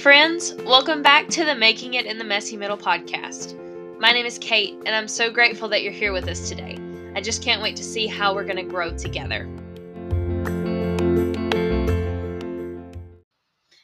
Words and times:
friends. 0.00 0.54
Welcome 0.64 1.02
back 1.02 1.28
to 1.28 1.44
the 1.44 1.54
Making 1.54 1.92
It 1.92 2.06
in 2.06 2.16
the 2.16 2.24
Messy 2.24 2.56
Middle 2.56 2.78
podcast. 2.78 3.54
My 4.00 4.12
name 4.12 4.24
is 4.24 4.38
Kate, 4.38 4.72
and 4.86 4.94
I'm 4.94 5.06
so 5.06 5.30
grateful 5.30 5.68
that 5.68 5.82
you're 5.82 5.92
here 5.92 6.14
with 6.14 6.26
us 6.26 6.48
today. 6.48 6.78
I 7.14 7.20
just 7.20 7.42
can't 7.42 7.60
wait 7.60 7.76
to 7.76 7.84
see 7.84 8.06
how 8.06 8.34
we're 8.34 8.46
going 8.46 8.56
to 8.56 8.62
grow 8.62 8.96
together. 8.96 9.46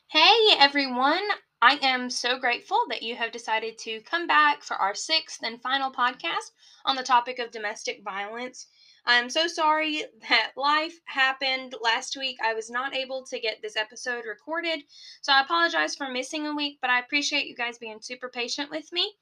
Hey, 0.09 0.57
everyone. 0.59 1.21
I 1.61 1.79
am 1.83 2.09
so 2.09 2.39
grateful 2.39 2.79
that 2.89 3.03
you 3.03 3.15
have 3.17 3.31
decided 3.31 3.77
to 3.81 4.01
come 4.01 4.27
back 4.27 4.63
for 4.63 4.77
our 4.77 4.95
sixth 4.95 5.41
and 5.43 5.61
final 5.61 5.93
podcast 5.93 6.53
on 6.87 6.97
the 6.97 7.03
topic 7.03 7.39
of 7.39 7.51
domestic 7.51 8.03
violence. 8.03 8.69
I'm 9.09 9.31
so 9.31 9.47
sorry 9.47 10.03
that 10.29 10.53
life 10.57 10.99
happened 11.05 11.77
last 11.81 12.17
week. 12.17 12.39
I 12.45 12.55
was 12.55 12.71
not 12.71 12.95
able 12.95 13.25
to 13.27 13.39
get 13.39 13.63
this 13.63 13.77
episode 13.77 14.25
recorded, 14.27 14.81
so 15.23 15.33
I 15.33 15.43
apologize 15.43 15.95
for 15.95 16.11
missing 16.11 16.47
a 16.47 16.57
week, 16.57 16.79
but 16.81 16.91
I 16.91 16.99
appreciate 16.99 17.47
you 17.47 17.55
guys 17.55 17.79
being 17.79 17.99
super 18.01 18.29
patient 18.29 18.69
with 18.69 18.93
me. 18.93 19.15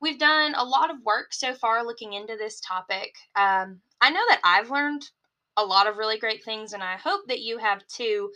We've 0.00 0.18
done 0.18 0.54
a 0.56 0.64
lot 0.64 0.90
of 0.90 1.04
work 1.04 1.32
so 1.32 1.54
far 1.54 1.84
looking 1.84 2.14
into 2.14 2.36
this 2.36 2.60
topic. 2.60 3.14
Um, 3.36 3.80
I 4.00 4.10
know 4.10 4.22
that 4.30 4.40
I've 4.42 4.70
learned 4.70 5.08
a 5.56 5.64
lot 5.64 5.86
of 5.86 5.96
really 5.96 6.18
great 6.18 6.42
things, 6.42 6.72
and 6.72 6.82
I 6.82 6.96
hope 6.96 7.28
that 7.28 7.40
you 7.40 7.58
have 7.58 7.86
too. 7.86 8.32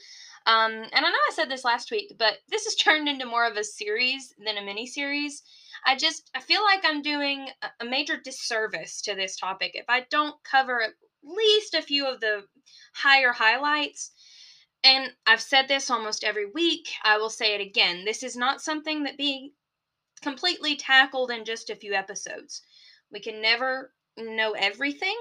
Um, 0.47 0.70
and 0.70 0.92
I 0.92 1.01
know 1.01 1.09
I 1.09 1.33
said 1.33 1.51
this 1.51 1.65
last 1.65 1.91
week, 1.91 2.15
but 2.19 2.34
this 2.51 2.65
has 2.67 2.75
turned 2.77 3.09
into 3.09 3.27
more 3.27 3.47
of 3.47 3.56
a 3.56 3.65
series 3.65 4.33
than 4.45 4.59
a 4.59 4.65
mini 4.65 4.87
series. 4.87 5.42
I 5.87 5.97
just 5.97 6.30
I 6.34 6.41
feel 6.41 6.62
like 6.62 6.83
I'm 6.84 7.02
doing 7.02 7.48
a 7.80 7.84
major 7.84 8.16
disservice 8.16 9.01
to 9.02 9.15
this 9.15 9.37
topic 9.37 9.73
if 9.75 9.84
I 9.88 10.06
don't 10.11 10.37
cover 10.45 10.83
at 10.83 10.95
least 11.23 11.75
a 11.75 11.83
few 11.83 12.06
of 12.06 12.20
the 12.20 12.45
higher 12.95 13.33
highlights. 13.33 14.12
And 14.83 15.12
I've 15.27 15.41
said 15.41 15.69
this 15.69 15.91
almost 15.91 16.25
every 16.25 16.51
week. 16.51 16.89
I 17.03 17.17
will 17.17 17.31
say 17.31 17.55
it 17.55 17.61
again. 17.61 18.05
This 18.05 18.22
is 18.22 18.36
not 18.36 18.61
something 18.61 19.05
that 19.05 19.17
be 19.17 19.53
completely 20.20 20.77
tackled 20.77 21.31
in 21.31 21.44
just 21.44 21.70
a 21.70 21.77
few 21.77 21.94
episodes. 21.94 22.62
We 23.11 23.20
can 23.20 23.41
never 23.41 23.92
know 24.16 24.53
everything. 24.53 25.16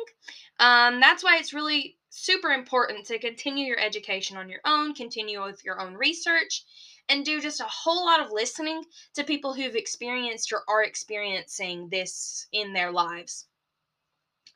Um, 0.59 0.99
that's 0.99 1.23
why 1.23 1.37
it's 1.37 1.53
really 1.53 1.97
super 2.09 2.49
important 2.49 3.05
to 3.07 3.19
continue 3.19 3.65
your 3.65 3.79
education 3.79 4.37
on 4.37 4.49
your 4.49 4.61
own, 4.65 4.93
continue 4.93 5.43
with 5.43 5.63
your 5.63 5.79
own 5.81 5.95
research, 5.95 6.63
and 7.09 7.25
do 7.25 7.41
just 7.41 7.59
a 7.59 7.65
whole 7.65 8.05
lot 8.05 8.21
of 8.21 8.31
listening 8.31 8.83
to 9.13 9.23
people 9.23 9.53
who've 9.53 9.75
experienced 9.75 10.51
or 10.53 10.63
are 10.67 10.83
experiencing 10.83 11.89
this 11.89 12.47
in 12.51 12.73
their 12.73 12.91
lives. 12.91 13.47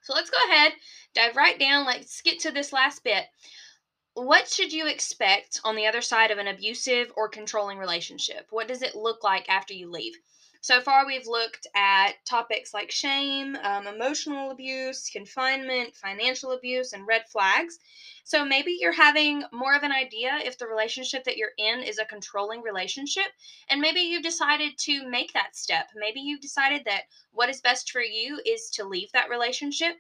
So 0.02 0.14
let's 0.14 0.30
go 0.30 0.38
ahead, 0.48 0.74
dive 1.14 1.36
right 1.36 1.60
down. 1.60 1.86
Let's 1.86 2.22
get 2.22 2.40
to 2.40 2.52
this 2.52 2.72
last 2.72 3.04
bit. 3.04 3.26
What 4.14 4.48
should 4.48 4.72
you 4.72 4.88
expect 4.88 5.60
on 5.64 5.76
the 5.76 5.86
other 5.86 6.02
side 6.02 6.32
of 6.32 6.38
an 6.38 6.48
abusive 6.48 7.12
or 7.16 7.30
controlling 7.30 7.78
relationship? 7.78 8.48
What 8.50 8.68
does 8.68 8.82
it 8.82 8.96
look 8.96 9.24
like 9.24 9.50
after 9.50 9.74
you 9.74 9.92
leave? 9.92 10.16
So 10.62 10.82
far, 10.82 11.06
we've 11.06 11.28
looked 11.28 11.68
at 11.76 12.14
topics 12.26 12.74
like 12.74 12.92
shame, 12.92 13.56
um, 13.64 13.88
emotional 13.88 14.52
abuse, 14.52 15.10
confinement, 15.10 15.96
financial 15.96 16.52
abuse, 16.52 16.94
and 16.94 17.08
red 17.08 17.24
flags. 17.32 17.78
So 18.24 18.44
maybe 18.44 18.76
you're 18.80 18.92
having 18.92 19.44
more 19.54 19.74
of 19.74 19.84
an 19.84 19.92
idea 19.92 20.40
if 20.44 20.58
the 20.58 20.68
relationship 20.68 21.24
that 21.24 21.38
you're 21.38 21.54
in 21.58 21.82
is 21.82 22.00
a 22.00 22.06
controlling 22.06 22.62
relationship, 22.62 23.28
and 23.70 23.80
maybe 23.80 24.02
you've 24.02 24.24
decided 24.24 24.78
to 24.80 25.08
make 25.08 25.32
that 25.34 25.56
step. 25.56 25.88
Maybe 25.96 26.20
you've 26.20 26.42
decided 26.42 26.84
that 26.86 27.04
what 27.32 27.50
is 27.50 27.62
best 27.62 27.92
for 27.92 28.02
you 28.02 28.42
is 28.46 28.70
to 28.72 28.84
leave 28.84 29.12
that 29.14 29.30
relationship, 29.30 29.96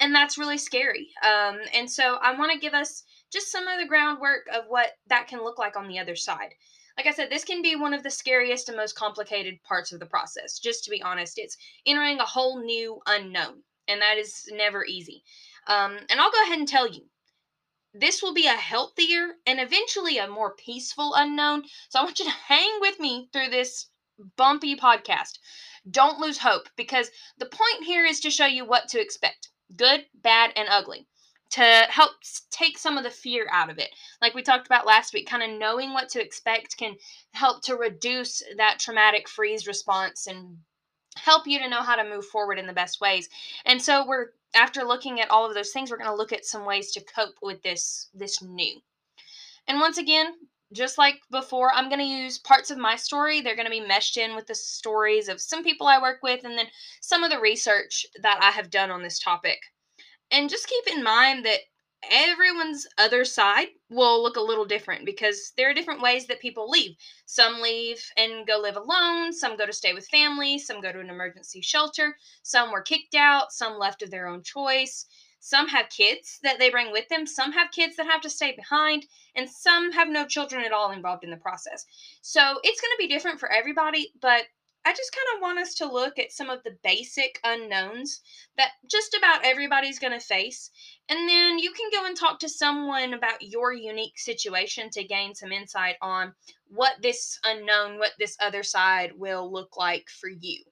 and 0.00 0.14
that's 0.14 0.38
really 0.38 0.58
scary. 0.58 1.10
Um, 1.22 1.58
and 1.74 1.88
so 1.88 2.16
I 2.22 2.36
want 2.36 2.52
to 2.52 2.58
give 2.58 2.74
us 2.74 3.04
just 3.32 3.52
some 3.52 3.68
of 3.68 3.78
the 3.78 3.86
groundwork 3.86 4.46
of 4.52 4.64
what 4.66 4.88
that 5.08 5.28
can 5.28 5.44
look 5.44 5.58
like 5.58 5.76
on 5.76 5.86
the 5.86 5.98
other 6.00 6.16
side 6.16 6.54
like 7.00 7.14
I 7.14 7.16
said, 7.16 7.30
this 7.30 7.46
can 7.46 7.62
be 7.62 7.76
one 7.76 7.94
of 7.94 8.02
the 8.02 8.10
scariest 8.10 8.68
and 8.68 8.76
most 8.76 8.94
complicated 8.94 9.62
parts 9.62 9.90
of 9.90 10.00
the 10.00 10.04
process. 10.04 10.58
Just 10.58 10.84
to 10.84 10.90
be 10.90 11.00
honest, 11.00 11.38
it's 11.38 11.56
entering 11.86 12.20
a 12.20 12.26
whole 12.26 12.62
new 12.62 13.00
unknown, 13.06 13.62
and 13.88 14.02
that 14.02 14.18
is 14.18 14.44
never 14.52 14.84
easy. 14.84 15.24
Um, 15.66 15.96
and 16.10 16.20
I'll 16.20 16.30
go 16.30 16.42
ahead 16.42 16.58
and 16.58 16.68
tell 16.68 16.86
you, 16.86 17.06
this 17.94 18.22
will 18.22 18.34
be 18.34 18.46
a 18.46 18.50
healthier 18.50 19.28
and 19.46 19.58
eventually 19.58 20.18
a 20.18 20.28
more 20.28 20.54
peaceful 20.56 21.14
unknown. 21.14 21.62
So 21.88 22.00
I 22.00 22.02
want 22.02 22.18
you 22.18 22.26
to 22.26 22.30
hang 22.48 22.70
with 22.82 23.00
me 23.00 23.30
through 23.32 23.48
this 23.48 23.86
bumpy 24.36 24.76
podcast. 24.76 25.38
Don't 25.90 26.18
lose 26.18 26.36
hope 26.36 26.68
because 26.76 27.10
the 27.38 27.46
point 27.46 27.84
here 27.86 28.04
is 28.04 28.20
to 28.20 28.30
show 28.30 28.44
you 28.44 28.66
what 28.66 28.88
to 28.88 29.00
expect 29.00 29.48
good, 29.74 30.04
bad, 30.14 30.52
and 30.54 30.68
ugly 30.68 31.06
to 31.50 31.62
help 31.88 32.12
take 32.50 32.78
some 32.78 32.96
of 32.96 33.04
the 33.04 33.10
fear 33.10 33.48
out 33.50 33.70
of 33.70 33.78
it. 33.78 33.90
Like 34.22 34.34
we 34.34 34.42
talked 34.42 34.66
about 34.66 34.86
last 34.86 35.12
week, 35.12 35.28
kind 35.28 35.42
of 35.42 35.58
knowing 35.58 35.92
what 35.92 36.08
to 36.10 36.22
expect 36.22 36.76
can 36.76 36.96
help 37.32 37.62
to 37.64 37.76
reduce 37.76 38.42
that 38.56 38.78
traumatic 38.78 39.28
freeze 39.28 39.66
response 39.66 40.26
and 40.26 40.58
help 41.16 41.46
you 41.46 41.58
to 41.58 41.68
know 41.68 41.82
how 41.82 41.96
to 41.96 42.08
move 42.08 42.24
forward 42.26 42.58
in 42.58 42.66
the 42.66 42.72
best 42.72 43.00
ways. 43.00 43.28
And 43.64 43.82
so 43.82 44.06
we're 44.06 44.28
after 44.54 44.84
looking 44.84 45.20
at 45.20 45.30
all 45.30 45.46
of 45.46 45.54
those 45.54 45.70
things, 45.70 45.90
we're 45.90 45.98
going 45.98 46.10
to 46.10 46.16
look 46.16 46.32
at 46.32 46.44
some 46.44 46.64
ways 46.64 46.92
to 46.92 47.04
cope 47.04 47.36
with 47.42 47.62
this 47.62 48.08
this 48.14 48.42
new. 48.42 48.80
And 49.66 49.80
once 49.80 49.98
again, 49.98 50.34
just 50.72 50.98
like 50.98 51.20
before, 51.30 51.72
I'm 51.74 51.88
going 51.88 52.00
to 52.00 52.04
use 52.04 52.38
parts 52.38 52.70
of 52.70 52.78
my 52.78 52.94
story. 52.94 53.40
They're 53.40 53.56
going 53.56 53.66
to 53.66 53.70
be 53.70 53.80
meshed 53.80 54.16
in 54.16 54.36
with 54.36 54.46
the 54.46 54.54
stories 54.54 55.28
of 55.28 55.40
some 55.40 55.64
people 55.64 55.88
I 55.88 56.00
work 56.00 56.20
with 56.22 56.44
and 56.44 56.56
then 56.56 56.66
some 57.00 57.24
of 57.24 57.30
the 57.30 57.40
research 57.40 58.06
that 58.22 58.38
I 58.40 58.50
have 58.50 58.70
done 58.70 58.90
on 58.90 59.02
this 59.02 59.18
topic. 59.18 59.58
And 60.30 60.50
just 60.50 60.68
keep 60.68 60.96
in 60.96 61.02
mind 61.02 61.44
that 61.44 61.60
everyone's 62.10 62.86
other 62.96 63.24
side 63.24 63.68
will 63.90 64.22
look 64.22 64.36
a 64.36 64.40
little 64.40 64.64
different 64.64 65.04
because 65.04 65.52
there 65.56 65.68
are 65.70 65.74
different 65.74 66.00
ways 66.00 66.26
that 66.26 66.40
people 66.40 66.70
leave. 66.70 66.96
Some 67.26 67.60
leave 67.60 68.02
and 68.16 68.46
go 68.46 68.58
live 68.58 68.76
alone, 68.76 69.32
some 69.32 69.56
go 69.56 69.66
to 69.66 69.72
stay 69.72 69.92
with 69.92 70.08
family, 70.08 70.58
some 70.58 70.80
go 70.80 70.92
to 70.92 71.00
an 71.00 71.10
emergency 71.10 71.60
shelter, 71.60 72.16
some 72.42 72.70
were 72.70 72.82
kicked 72.82 73.14
out, 73.14 73.52
some 73.52 73.78
left 73.78 74.02
of 74.02 74.10
their 74.10 74.28
own 74.28 74.42
choice. 74.42 75.06
Some 75.42 75.68
have 75.68 75.88
kids 75.88 76.38
that 76.42 76.58
they 76.58 76.68
bring 76.68 76.92
with 76.92 77.08
them, 77.08 77.26
some 77.26 77.52
have 77.52 77.70
kids 77.70 77.96
that 77.96 78.04
have 78.04 78.20
to 78.20 78.30
stay 78.30 78.54
behind, 78.54 79.06
and 79.34 79.48
some 79.48 79.90
have 79.92 80.08
no 80.08 80.26
children 80.26 80.64
at 80.64 80.72
all 80.72 80.90
involved 80.90 81.24
in 81.24 81.30
the 81.30 81.38
process. 81.38 81.86
So 82.20 82.60
it's 82.62 82.80
going 82.80 82.92
to 82.92 82.98
be 82.98 83.08
different 83.08 83.40
for 83.40 83.50
everybody, 83.50 84.12
but 84.20 84.44
I 84.84 84.92
just 84.92 85.12
kind 85.12 85.36
of 85.36 85.42
want 85.42 85.58
us 85.58 85.74
to 85.74 85.92
look 85.92 86.18
at 86.18 86.32
some 86.32 86.48
of 86.48 86.62
the 86.62 86.76
basic 86.82 87.38
unknowns 87.44 88.22
that 88.56 88.72
just 88.90 89.14
about 89.14 89.44
everybody's 89.44 89.98
going 89.98 90.18
to 90.18 90.24
face. 90.24 90.70
And 91.08 91.28
then 91.28 91.58
you 91.58 91.72
can 91.72 91.90
go 91.92 92.06
and 92.06 92.16
talk 92.16 92.38
to 92.40 92.48
someone 92.48 93.12
about 93.12 93.42
your 93.42 93.74
unique 93.74 94.18
situation 94.18 94.88
to 94.90 95.04
gain 95.04 95.34
some 95.34 95.52
insight 95.52 95.96
on 96.00 96.32
what 96.66 96.94
this 97.02 97.38
unknown, 97.44 97.98
what 97.98 98.12
this 98.18 98.36
other 98.40 98.62
side 98.62 99.12
will 99.16 99.52
look 99.52 99.76
like 99.76 100.08
for 100.08 100.30
you. 100.30 100.64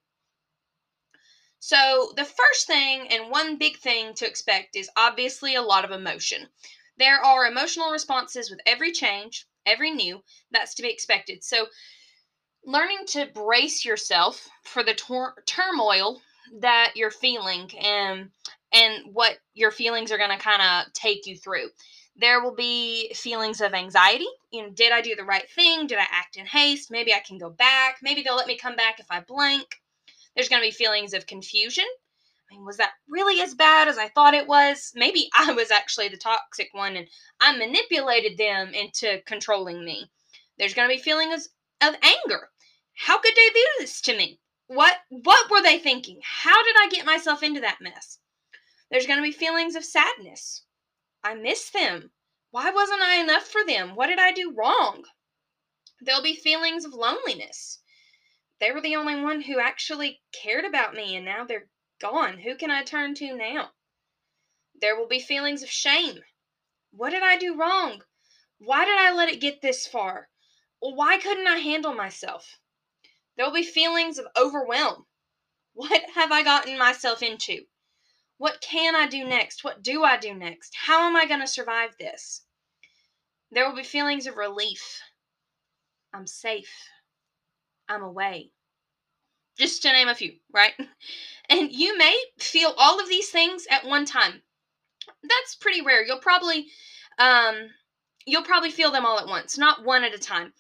So, 1.61 2.13
the 2.17 2.25
first 2.25 2.67
thing 2.67 3.09
and 3.09 3.31
one 3.31 3.59
big 3.59 3.79
thing 3.79 4.15
to 4.15 4.27
expect 4.27 4.77
is 4.77 4.89
obviously 4.97 5.55
a 5.55 5.63
lot 5.63 5.85
of 5.85 5.91
emotion. 5.91 6.49
There 6.97 7.21
are 7.21 7.47
emotional 7.47 7.91
responses 7.91 8.49
with 8.49 8.61
every 8.65 8.93
change, 8.93 9.47
every 9.67 9.91
new, 9.91 10.23
that's 10.51 10.75
to 10.77 10.83
be 10.83 10.91
expected. 10.91 11.45
So, 11.45 11.67
learning 12.69 12.99
to 13.07 13.27
brace 13.33 13.83
yourself 13.83 14.47
for 14.63 14.83
the 14.83 14.93
tor- 14.93 15.43
turmoil 15.47 16.21
that 16.61 16.93
you're 16.95 17.11
feeling 17.11 17.71
and 17.81 18.29
and 18.73 19.15
what 19.15 19.39
your 19.55 19.71
feelings 19.71 20.13
are 20.13 20.19
going 20.19 20.31
to 20.31 20.37
kind 20.37 20.61
of 20.61 20.93
take 20.93 21.27
you 21.27 21.35
through 21.35 21.67
there 22.17 22.43
will 22.43 22.55
be 22.55 23.11
feelings 23.15 23.63
of 23.63 23.73
anxiety 23.73 24.27
you 24.51 24.63
know 24.63 24.69
did 24.71 24.93
i 24.93 25.01
do 25.01 25.15
the 25.17 25.25
right 25.25 25.49
thing 25.55 25.87
did 25.87 25.99
i 25.99 26.07
act 26.13 26.37
in 26.37 26.45
haste 26.45 26.91
maybe 26.91 27.13
i 27.15 27.21
can 27.27 27.39
go 27.39 27.49
back 27.49 27.97
maybe 28.03 28.23
they'll 28.23 28.37
let 28.37 28.47
me 28.47 28.57
come 28.57 28.77
back 28.77 29.01
if 29.01 29.07
i 29.11 29.21
blank 29.21 29.81
there's 30.37 30.51
going 30.51 30.61
to 30.61 30.69
be 30.69 30.73
feelings 30.73 31.15
of 31.15 31.27
confusion 31.27 31.85
I 32.51 32.55
mean, 32.55 32.65
was 32.65 32.79
that 32.79 32.93
really 33.07 33.43
as 33.43 33.55
bad 33.55 33.89
as 33.89 33.99
I 33.99 34.09
thought 34.09 34.33
it 34.33 34.49
was? 34.49 34.93
Maybe 34.95 35.29
I 35.37 35.53
was 35.53 35.71
actually 35.71 36.09
the 36.09 36.17
toxic 36.17 36.71
one 36.73 36.97
and 36.97 37.07
I 37.43 37.55
manipulated 37.55 38.39
them 38.39 38.73
into 38.73 39.21
controlling 39.27 39.85
me. 39.85 40.11
There's 40.59 40.73
going 40.73 40.89
to 40.89 40.97
be 40.97 41.03
feelings 41.03 41.51
of 41.83 41.95
anger. 42.03 42.49
How 43.03 43.19
could 43.19 43.37
they 43.37 43.49
do 43.51 43.67
this 43.79 44.01
to 44.03 44.17
me? 44.17 44.41
What 44.67 45.03
what 45.09 45.49
were 45.49 45.63
they 45.63 45.79
thinking? 45.79 46.21
How 46.23 46.63
did 46.65 46.75
I 46.77 46.89
get 46.89 47.07
myself 47.07 47.45
into 47.45 47.61
that 47.61 47.81
mess? 47.81 48.19
There's 48.91 49.07
going 49.07 49.19
to 49.19 49.23
be 49.23 49.31
feelings 49.31 49.77
of 49.77 49.85
sadness. 49.85 50.65
I 51.23 51.35
miss 51.35 51.71
them. 51.71 52.13
Why 52.51 52.71
wasn't 52.71 53.03
I 53.03 53.15
enough 53.15 53.47
for 53.47 53.65
them? 53.65 53.95
What 53.95 54.09
did 54.09 54.19
I 54.19 54.33
do 54.33 54.53
wrong? 54.53 55.05
There'll 56.01 56.23
be 56.23 56.35
feelings 56.35 56.85
of 56.85 56.93
loneliness. 56.93 57.81
They 58.59 58.73
were 58.73 58.81
the 58.81 58.97
only 58.97 59.15
one 59.21 59.43
who 59.43 59.61
actually 59.61 60.21
cared 60.33 60.65
about 60.65 60.95
me 60.95 61.15
and 61.15 61.25
now 61.25 61.45
they're 61.45 61.69
gone. 62.01 62.39
Who 62.39 62.57
can 62.57 62.71
I 62.71 62.83
turn 62.83 63.15
to 63.15 63.37
now? 63.37 63.75
There 64.75 64.97
will 64.97 65.09
be 65.09 65.21
feelings 65.21 65.63
of 65.63 65.71
shame. 65.71 66.25
What 66.91 67.11
did 67.11 67.23
I 67.23 67.37
do 67.37 67.55
wrong? 67.55 68.03
Why 68.59 68.85
did 68.85 68.99
I 68.99 69.13
let 69.13 69.29
it 69.29 69.41
get 69.41 69.63
this 69.63 69.87
far? 69.87 70.31
Why 70.81 71.19
couldn't 71.19 71.47
I 71.47 71.59
handle 71.59 71.95
myself? 71.95 72.59
There 73.39 73.47
will 73.47 73.55
be 73.55 73.63
feelings 73.63 74.19
of 74.19 74.27
overwhelm. 74.37 75.07
What 75.73 76.03
have 76.17 76.33
I 76.33 76.43
gotten 76.43 76.77
myself 76.77 77.23
into? 77.23 77.61
What 78.37 78.61
can 78.61 78.97
I 78.97 79.07
do 79.07 79.25
next? 79.25 79.63
What 79.63 79.81
do 79.81 80.03
I 80.03 80.17
do 80.17 80.35
next? 80.35 80.75
How 80.77 81.07
am 81.07 81.15
I 81.15 81.25
going 81.25 81.41
to 81.41 81.47
survive 81.47 81.97
this? 81.99 82.43
There 83.53 83.67
will 83.67 83.77
be 83.77 83.85
feelings 83.85 84.27
of 84.27 84.37
relief. 84.37 85.01
I'm 86.13 86.27
safe. 86.27 86.73
I'm 87.89 88.03
away. 88.03 88.51
Just 89.57 89.83
to 89.83 89.93
name 89.93 90.09
a 90.09 90.15
few, 90.15 90.35
right? 90.53 90.73
And 91.51 91.73
you 91.73 91.97
may 91.97 92.15
feel 92.39 92.75
all 92.77 93.01
of 93.01 93.09
these 93.09 93.31
things 93.31 93.67
at 93.71 93.87
one 93.87 94.05
time. 94.05 94.43
That's 95.23 95.55
pretty 95.55 95.81
rare. 95.81 96.05
You'll 96.05 96.19
probably 96.19 96.67
um 97.19 97.71
you'll 98.27 98.43
probably 98.43 98.71
feel 98.71 98.91
them 98.91 99.07
all 99.07 99.19
at 99.19 99.27
once, 99.27 99.57
not 99.57 99.83
one 99.83 100.05
at 100.05 100.13
a 100.13 100.19
time. 100.19 100.53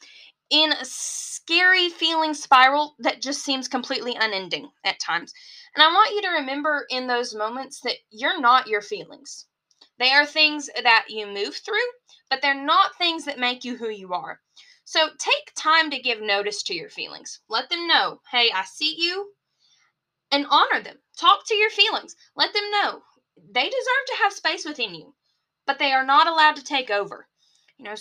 In 0.50 0.72
a 0.72 0.84
scary 0.84 1.88
feeling 1.90 2.32
spiral 2.34 2.94
that 3.00 3.20
just 3.20 3.44
seems 3.44 3.68
completely 3.68 4.16
unending 4.18 4.70
at 4.84 4.98
times. 4.98 5.32
And 5.74 5.82
I 5.82 5.88
want 5.88 6.14
you 6.14 6.22
to 6.22 6.28
remember 6.40 6.86
in 6.88 7.06
those 7.06 7.34
moments 7.34 7.80
that 7.80 7.96
you're 8.10 8.40
not 8.40 8.66
your 8.66 8.80
feelings. 8.80 9.46
They 9.98 10.10
are 10.12 10.24
things 10.24 10.70
that 10.82 11.06
you 11.08 11.26
move 11.26 11.56
through, 11.56 11.88
but 12.30 12.40
they're 12.40 12.54
not 12.54 12.96
things 12.96 13.24
that 13.24 13.38
make 13.38 13.64
you 13.64 13.76
who 13.76 13.90
you 13.90 14.14
are. 14.14 14.40
So 14.84 15.08
take 15.18 15.52
time 15.54 15.90
to 15.90 16.00
give 16.00 16.22
notice 16.22 16.62
to 16.64 16.74
your 16.74 16.88
feelings. 16.88 17.40
Let 17.48 17.68
them 17.68 17.86
know, 17.86 18.20
hey, 18.30 18.50
I 18.54 18.64
see 18.64 18.94
you, 18.96 19.32
and 20.30 20.46
honor 20.48 20.82
them. 20.82 20.98
Talk 21.18 21.46
to 21.46 21.54
your 21.54 21.70
feelings. 21.70 22.16
Let 22.36 22.54
them 22.54 22.70
know 22.70 23.02
they 23.52 23.64
deserve 23.64 24.06
to 24.06 24.16
have 24.22 24.32
space 24.32 24.64
within 24.64 24.94
you, 24.94 25.14
but 25.66 25.78
they 25.78 25.92
are 25.92 26.04
not 26.04 26.26
allowed 26.26 26.56
to 26.56 26.64
take 26.64 26.90
over. 26.90 27.28
You 27.76 27.84
know, 27.84 27.94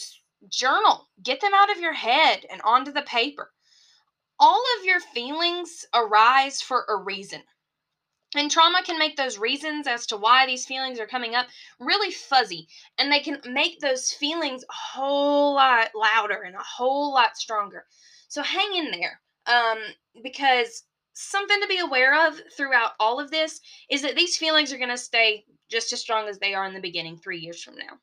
journal, 0.49 1.07
get 1.23 1.41
them 1.41 1.53
out 1.53 1.71
of 1.71 1.79
your 1.79 1.93
head 1.93 2.45
and 2.51 2.61
onto 2.61 2.91
the 2.91 3.01
paper. 3.03 3.51
All 4.39 4.63
of 4.77 4.85
your 4.85 4.99
feelings 4.99 5.85
arise 5.93 6.61
for 6.61 6.85
a 6.87 6.95
reason. 6.95 7.43
And 8.35 8.51
trauma 8.51 8.83
can 8.83 8.99
make 8.99 9.15
those 9.15 9.37
reasons 9.37 9.87
as 9.87 10.05
to 10.07 10.17
why 10.17 10.45
these 10.45 10.65
feelings 10.65 10.99
are 10.99 11.07
coming 11.07 11.33
up 11.33 11.47
really 11.79 12.11
fuzzy. 12.11 12.67
And 12.97 13.11
they 13.11 13.21
can 13.21 13.39
make 13.45 13.79
those 13.79 14.11
feelings 14.11 14.63
a 14.63 14.73
whole 14.73 15.55
lot 15.55 15.91
louder 15.95 16.41
and 16.41 16.55
a 16.55 16.63
whole 16.63 17.13
lot 17.13 17.37
stronger. 17.37 17.85
So 18.27 18.43
hang 18.43 18.75
in 18.75 18.91
there. 18.91 19.21
Um, 19.45 19.77
because 20.21 20.83
something 21.13 21.59
to 21.61 21.67
be 21.67 21.79
aware 21.79 22.27
of 22.27 22.39
throughout 22.55 22.91
all 22.99 23.19
of 23.19 23.31
this 23.31 23.61
is 23.89 24.01
that 24.01 24.15
these 24.15 24.37
feelings 24.37 24.73
are 24.73 24.77
going 24.77 24.89
to 24.89 24.97
stay 24.97 25.45
just 25.69 25.91
as 25.93 26.01
strong 26.01 26.27
as 26.27 26.37
they 26.37 26.53
are 26.53 26.65
in 26.65 26.73
the 26.73 26.81
beginning 26.81 27.17
three 27.17 27.39
years 27.39 27.63
from 27.63 27.75
now. 27.75 27.97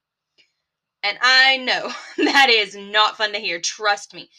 And 1.05 1.19
I 1.21 1.59
know 1.59 1.93
that 2.17 2.49
is 2.49 2.75
not 2.75 3.19
fun 3.19 3.33
to 3.35 3.39
hear, 3.39 3.61
trust 3.61 4.15
me. 4.15 4.31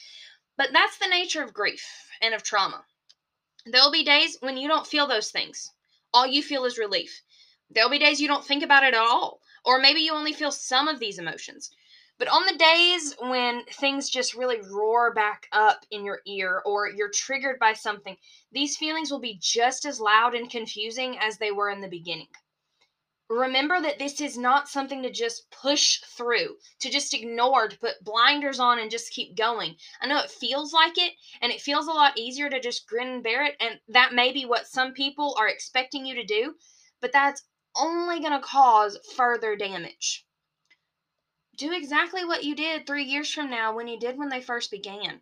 But 0.58 0.70
that's 0.74 0.98
the 0.98 1.08
nature 1.08 1.44
of 1.44 1.54
grief 1.54 2.10
and 2.22 2.34
of 2.34 2.42
trauma. 2.42 2.84
There'll 3.68 3.92
be 3.92 4.04
days 4.04 4.38
when 4.40 4.58
you 4.58 4.68
don't 4.68 4.88
feel 4.88 5.06
those 5.08 5.30
things 5.30 5.72
all 6.12 6.26
you 6.26 6.42
feel 6.42 6.66
is 6.66 6.78
relief. 6.78 7.22
There'll 7.70 7.90
be 7.90 8.00
days 8.00 8.22
you 8.22 8.28
don't 8.28 8.46
think 8.46 8.64
about 8.64 8.84
it 8.84 8.94
at 8.94 9.00
all, 9.00 9.42
or 9.66 9.80
maybe 9.80 10.00
you 10.00 10.14
only 10.14 10.32
feel 10.32 10.52
some 10.52 10.88
of 10.88 10.98
these 10.98 11.20
emotions. 11.20 11.70
But 12.18 12.30
on 12.30 12.46
the 12.46 12.58
days 12.58 13.14
when 13.20 13.66
things 13.66 14.10
just 14.10 14.34
really 14.34 14.62
roar 14.72 15.14
back 15.14 15.48
up 15.52 15.86
in 15.92 16.06
your 16.06 16.22
ear 16.26 16.62
or 16.66 16.90
you're 16.90 17.12
triggered 17.12 17.60
by 17.60 17.74
something, 17.74 18.16
these 18.54 18.78
feelings 18.78 19.12
will 19.12 19.20
be 19.20 19.38
just 19.42 19.84
as 19.86 20.00
loud 20.00 20.34
and 20.34 20.50
confusing 20.50 21.18
as 21.20 21.38
they 21.38 21.52
were 21.52 21.70
in 21.70 21.82
the 21.82 21.90
beginning 21.90 22.30
remember 23.30 23.81
that 23.81 23.98
this 23.98 24.22
is 24.22 24.38
not 24.38 24.69
something 24.69 25.01
to 25.01 25.12
just 25.12 25.50
push 25.50 26.00
through, 26.01 26.57
to 26.80 26.89
just 26.89 27.13
ignore, 27.13 27.68
to 27.68 27.80
put 27.80 28.04
blinders 28.04 28.60
on 28.60 28.80
and 28.80 28.92
just 28.92 29.12
keep 29.12 29.36
going. 29.36 29.75
I 30.00 30.07
know 30.07 30.19
it 30.19 30.30
feels 30.30 30.74
like 30.74 30.98
it, 30.98 31.13
and 31.42 31.51
it 31.51 31.62
feels 31.62 31.88
a 31.88 31.92
lot 31.92 32.18
easier 32.18 32.50
to 32.50 32.60
just 32.60 32.88
grin 32.88 33.07
and 33.07 33.24
bear 33.24 33.44
it, 33.44 33.56
and 33.60 33.80
that 33.88 34.13
may 34.13 34.31
be 34.31 34.45
what 34.45 34.68
some 34.68 34.94
people 34.94 35.36
are 35.39 35.48
expecting 35.48 36.06
you 36.06 36.16
to 36.16 36.24
do, 36.24 36.56
but 37.01 37.12
that's 37.12 37.44
only 37.75 38.19
going 38.19 38.31
to 38.31 38.39
cause 38.39 38.98
further 39.16 39.56
damage. 39.56 40.25
Do 41.57 41.72
exactly 41.72 42.25
what 42.25 42.44
you 42.44 42.56
did 42.56 42.86
three 42.86 43.06
years 43.06 43.31
from 43.31 43.50
now 43.50 43.74
when 43.74 43.88
you 43.88 44.00
did 44.00 44.18
when 44.18 44.30
they 44.30 44.42
first 44.42 44.69
began. 44.69 45.22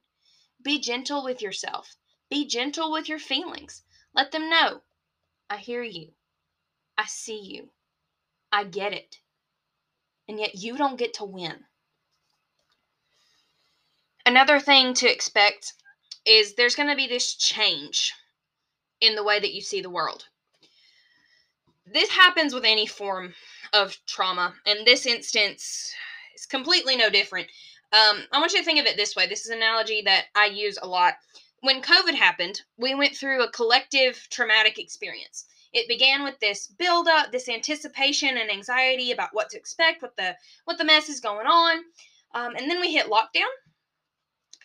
Be 0.61 0.79
gentle 0.79 1.23
with 1.23 1.41
yourself. 1.41 1.95
Be 2.29 2.45
gentle 2.45 2.91
with 2.91 3.07
your 3.07 3.19
feelings. 3.19 3.83
Let 4.13 4.31
them 4.31 4.49
know 4.49 4.81
I 5.49 5.57
hear 5.57 5.83
you. 5.83 6.13
I 6.97 7.05
see 7.05 7.39
you. 7.39 7.69
I 8.53 8.65
get 8.65 8.93
it. 8.93 9.17
And 10.29 10.39
yet 10.39 10.55
you 10.55 10.77
don't 10.77 10.99
get 10.99 11.15
to 11.15 11.25
win. 11.25 11.65
Another 14.25 14.59
thing 14.59 14.93
to 14.93 15.11
expect 15.11 15.73
is 16.25 16.53
there's 16.53 16.75
going 16.75 16.87
to 16.87 16.95
be 16.95 17.07
this 17.07 17.33
change 17.33 18.13
in 19.01 19.15
the 19.15 19.23
way 19.23 19.39
that 19.39 19.53
you 19.53 19.61
see 19.61 19.81
the 19.81 19.89
world. 19.89 20.25
This 21.91 22.09
happens 22.09 22.53
with 22.53 22.63
any 22.63 22.85
form 22.85 23.33
of 23.73 23.97
trauma. 24.05 24.53
In 24.65 24.85
this 24.85 25.05
instance, 25.05 25.91
it's 26.33 26.45
completely 26.45 26.95
no 26.95 27.09
different. 27.09 27.47
Um, 27.91 28.23
I 28.31 28.39
want 28.39 28.53
you 28.53 28.59
to 28.59 28.65
think 28.65 28.79
of 28.79 28.85
it 28.85 28.95
this 28.95 29.15
way. 29.15 29.27
This 29.27 29.43
is 29.43 29.49
an 29.49 29.57
analogy 29.57 30.03
that 30.05 30.25
I 30.35 30.45
use 30.45 30.77
a 30.81 30.87
lot. 30.87 31.15
When 31.61 31.81
COVID 31.81 32.13
happened, 32.13 32.61
we 32.77 32.93
went 32.95 33.15
through 33.15 33.43
a 33.43 33.51
collective 33.51 34.27
traumatic 34.29 34.77
experience. 34.79 35.45
It 35.73 35.87
began 35.87 36.23
with 36.23 36.39
this 36.39 36.67
build 36.67 37.07
up, 37.07 37.31
this 37.31 37.49
anticipation 37.49 38.37
and 38.37 38.51
anxiety 38.51 39.11
about 39.11 39.33
what 39.33 39.49
to 39.49 39.57
expect, 39.57 40.01
what 40.01 40.15
the 40.15 40.37
what 40.65 40.77
the 40.77 40.83
mess 40.83 41.09
is 41.09 41.19
going 41.19 41.47
on, 41.47 41.83
um, 42.33 42.55
and 42.55 42.69
then 42.69 42.79
we 42.79 42.93
hit 42.93 43.07
lockdown, 43.07 43.49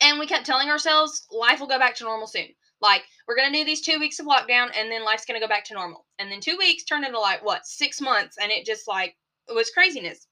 and 0.00 0.18
we 0.18 0.26
kept 0.26 0.46
telling 0.46 0.68
ourselves 0.68 1.26
life 1.30 1.60
will 1.60 1.66
go 1.66 1.78
back 1.78 1.94
to 1.96 2.04
normal 2.04 2.26
soon. 2.26 2.48
Like 2.80 3.04
we're 3.26 3.36
gonna 3.36 3.52
do 3.52 3.64
these 3.64 3.80
two 3.80 3.98
weeks 3.98 4.20
of 4.20 4.26
lockdown, 4.26 4.70
and 4.76 4.90
then 4.90 5.04
life's 5.04 5.24
gonna 5.24 5.40
go 5.40 5.48
back 5.48 5.64
to 5.66 5.74
normal. 5.74 6.06
And 6.18 6.30
then 6.30 6.40
two 6.40 6.56
weeks 6.58 6.84
turned 6.84 7.04
into 7.04 7.18
like 7.18 7.44
what 7.44 7.66
six 7.66 8.00
months, 8.00 8.36
and 8.38 8.52
it 8.52 8.66
just 8.66 8.86
like 8.86 9.16
it 9.48 9.54
was 9.54 9.70
craziness. 9.70 10.26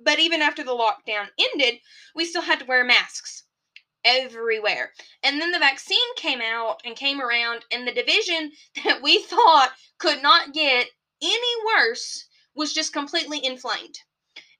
But 0.00 0.18
even 0.18 0.42
after 0.42 0.64
the 0.64 0.72
lockdown 0.72 1.28
ended, 1.38 1.80
we 2.14 2.24
still 2.24 2.42
had 2.42 2.58
to 2.60 2.64
wear 2.64 2.82
masks 2.82 3.44
everywhere. 4.04 4.92
And 5.22 5.40
then 5.40 5.50
the 5.50 5.58
vaccine 5.58 6.14
came 6.16 6.40
out 6.40 6.80
and 6.84 6.96
came 6.96 7.20
around, 7.20 7.64
and 7.70 7.86
the 7.86 7.92
division 7.92 8.52
that 8.84 9.02
we 9.02 9.22
thought 9.22 9.72
could 9.98 10.22
not 10.22 10.52
get 10.52 10.86
any 11.22 11.64
worse 11.74 12.26
was 12.54 12.72
just 12.72 12.92
completely 12.92 13.44
inflamed. 13.44 13.98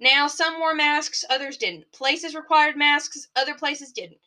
Now, 0.01 0.27
some 0.27 0.59
wore 0.59 0.75
masks, 0.75 1.25
others 1.31 1.57
didn't. 1.57 1.91
Places 1.93 2.35
required 2.35 2.77
masks, 2.77 3.29
other 3.37 3.55
places 3.55 3.93
didn't. 3.93 4.19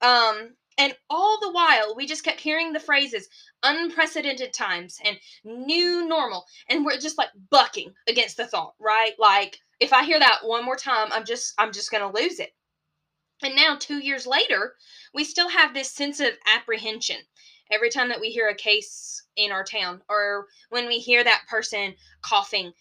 Um, 0.00 0.54
and 0.78 0.94
all 1.08 1.38
the 1.40 1.50
while, 1.50 1.94
we 1.96 2.06
just 2.06 2.22
kept 2.22 2.40
hearing 2.40 2.72
the 2.72 2.80
phrases 2.80 3.28
unprecedented 3.62 4.52
times 4.52 4.98
and 5.04 5.18
new 5.44 6.06
normal. 6.06 6.44
And 6.68 6.84
we're 6.84 6.98
just 6.98 7.18
like 7.18 7.30
bucking 7.50 7.92
against 8.08 8.36
the 8.36 8.46
thought, 8.46 8.74
right? 8.78 9.14
Like, 9.18 9.58
if 9.80 9.92
I 9.92 10.04
hear 10.04 10.18
that 10.18 10.40
one 10.42 10.64
more 10.64 10.76
time, 10.76 11.08
I'm 11.12 11.24
just, 11.24 11.54
I'm 11.58 11.72
just 11.72 11.90
going 11.90 12.02
to 12.02 12.20
lose 12.20 12.38
it. 12.38 12.52
And 13.42 13.54
now, 13.54 13.76
two 13.76 13.98
years 13.98 14.26
later, 14.26 14.76
we 15.12 15.24
still 15.24 15.48
have 15.48 15.74
this 15.74 15.90
sense 15.90 16.20
of 16.20 16.38
apprehension 16.46 17.18
every 17.70 17.90
time 17.90 18.08
that 18.08 18.20
we 18.20 18.30
hear 18.30 18.48
a 18.48 18.54
case 18.54 19.22
in 19.36 19.52
our 19.52 19.64
town 19.64 20.02
or 20.08 20.46
when 20.70 20.86
we 20.86 20.98
hear 20.98 21.22
that 21.22 21.44
person 21.48 21.94
coughing. 22.22 22.72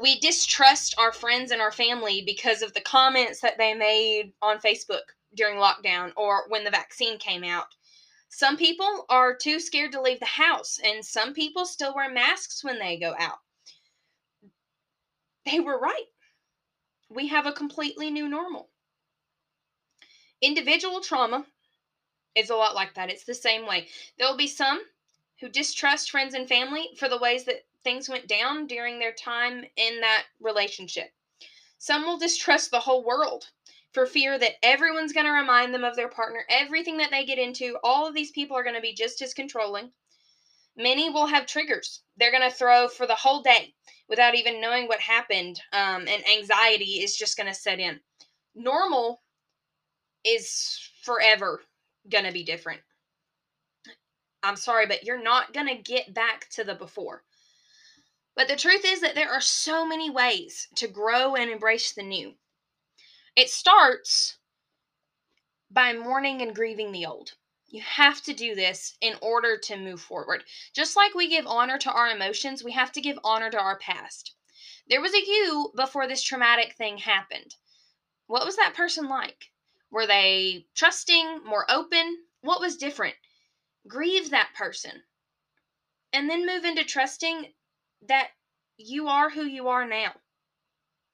We 0.00 0.18
distrust 0.18 0.94
our 0.98 1.12
friends 1.12 1.50
and 1.50 1.62
our 1.62 1.72
family 1.72 2.22
because 2.26 2.62
of 2.62 2.74
the 2.74 2.80
comments 2.80 3.40
that 3.40 3.56
they 3.56 3.74
made 3.74 4.32
on 4.42 4.58
Facebook 4.58 5.14
during 5.34 5.58
lockdown 5.58 6.12
or 6.16 6.48
when 6.48 6.64
the 6.64 6.70
vaccine 6.70 7.18
came 7.18 7.44
out. 7.44 7.74
Some 8.28 8.56
people 8.56 9.06
are 9.08 9.36
too 9.36 9.60
scared 9.60 9.92
to 9.92 10.02
leave 10.02 10.20
the 10.20 10.26
house, 10.26 10.78
and 10.82 11.04
some 11.04 11.32
people 11.32 11.64
still 11.64 11.94
wear 11.94 12.10
masks 12.10 12.64
when 12.64 12.78
they 12.78 12.98
go 12.98 13.14
out. 13.18 13.38
They 15.46 15.60
were 15.60 15.78
right. 15.78 16.06
We 17.08 17.28
have 17.28 17.46
a 17.46 17.52
completely 17.52 18.10
new 18.10 18.28
normal. 18.28 18.68
Individual 20.42 21.00
trauma 21.00 21.46
is 22.34 22.50
a 22.50 22.56
lot 22.56 22.74
like 22.74 22.94
that. 22.94 23.10
It's 23.10 23.24
the 23.24 23.34
same 23.34 23.66
way. 23.66 23.88
There 24.18 24.28
will 24.28 24.36
be 24.36 24.46
some 24.46 24.80
who 25.40 25.48
distrust 25.48 26.10
friends 26.10 26.34
and 26.34 26.48
family 26.48 26.90
for 26.98 27.08
the 27.08 27.18
ways 27.18 27.44
that 27.44 27.66
things 27.84 28.08
went 28.08 28.26
down 28.26 28.66
during 28.66 28.98
their 28.98 29.12
time 29.12 29.64
in 29.76 30.00
that 30.00 30.24
relationship. 30.40 31.10
Some 31.78 32.04
will 32.04 32.18
distrust 32.18 32.70
the 32.70 32.80
whole 32.80 33.04
world 33.04 33.48
for 33.92 34.06
fear 34.06 34.38
that 34.38 34.62
everyone's 34.62 35.12
going 35.12 35.26
to 35.26 35.32
remind 35.32 35.72
them 35.72 35.84
of 35.84 35.96
their 35.96 36.08
partner. 36.08 36.44
Everything 36.48 36.98
that 36.98 37.10
they 37.10 37.24
get 37.24 37.38
into, 37.38 37.78
all 37.82 38.06
of 38.06 38.14
these 38.14 38.30
people 38.30 38.56
are 38.56 38.62
going 38.62 38.74
to 38.74 38.80
be 38.82 38.92
just 38.94 39.22
as 39.22 39.32
controlling. 39.32 39.90
Many 40.76 41.08
will 41.08 41.26
have 41.26 41.46
triggers. 41.46 42.02
They're 42.18 42.30
going 42.30 42.48
to 42.48 42.54
throw 42.54 42.88
for 42.88 43.06
the 43.06 43.14
whole 43.14 43.42
day 43.42 43.74
without 44.08 44.34
even 44.34 44.60
knowing 44.60 44.86
what 44.86 45.00
happened, 45.00 45.60
um, 45.72 46.06
and 46.06 46.22
anxiety 46.28 47.02
is 47.02 47.16
just 47.16 47.36
going 47.36 47.48
to 47.48 47.54
set 47.54 47.78
in. 47.80 48.00
Normal 48.54 49.22
is 50.24 50.90
forever 51.02 51.62
gonna 52.10 52.32
be 52.32 52.44
different. 52.44 52.80
I'm 54.42 54.56
sorry, 54.56 54.86
but 54.86 55.04
you're 55.04 55.22
not 55.22 55.52
gonna 55.52 55.76
get 55.76 56.14
back 56.14 56.48
to 56.50 56.64
the 56.64 56.74
before. 56.74 57.24
But 58.34 58.48
the 58.48 58.56
truth 58.56 58.84
is 58.84 59.00
that 59.00 59.14
there 59.14 59.30
are 59.30 59.40
so 59.40 59.86
many 59.86 60.10
ways 60.10 60.68
to 60.76 60.86
grow 60.86 61.34
and 61.34 61.50
embrace 61.50 61.92
the 61.92 62.02
new. 62.02 62.34
It 63.34 63.50
starts 63.50 64.38
by 65.70 65.92
mourning 65.92 66.42
and 66.42 66.54
grieving 66.54 66.92
the 66.92 67.06
old. 67.06 67.32
You 67.68 67.82
have 67.82 68.22
to 68.22 68.32
do 68.32 68.54
this 68.54 68.96
in 69.00 69.16
order 69.20 69.58
to 69.58 69.76
move 69.76 70.00
forward. 70.00 70.44
Just 70.72 70.96
like 70.96 71.14
we 71.14 71.28
give 71.28 71.46
honor 71.46 71.78
to 71.78 71.90
our 71.90 72.08
emotions, 72.08 72.62
we 72.62 72.72
have 72.72 72.92
to 72.92 73.00
give 73.00 73.18
honor 73.24 73.50
to 73.50 73.58
our 73.58 73.78
past. 73.78 74.34
There 74.88 75.00
was 75.00 75.14
a 75.14 75.26
you 75.26 75.72
before 75.74 76.06
this 76.06 76.22
traumatic 76.22 76.74
thing 76.76 76.98
happened. 76.98 77.56
What 78.26 78.44
was 78.44 78.56
that 78.56 78.74
person 78.74 79.08
like? 79.08 79.50
Were 79.90 80.06
they 80.06 80.66
trusting, 80.74 81.44
more 81.44 81.70
open? 81.70 82.26
What 82.40 82.60
was 82.60 82.76
different? 82.76 83.16
Grieve 83.86 84.30
that 84.30 84.54
person. 84.54 85.04
And 86.12 86.28
then 86.28 86.46
move 86.46 86.64
into 86.64 86.84
trusting 86.84 87.52
that 88.02 88.30
you 88.76 89.08
are 89.08 89.30
who 89.30 89.44
you 89.44 89.68
are 89.68 89.86
now. 89.86 90.12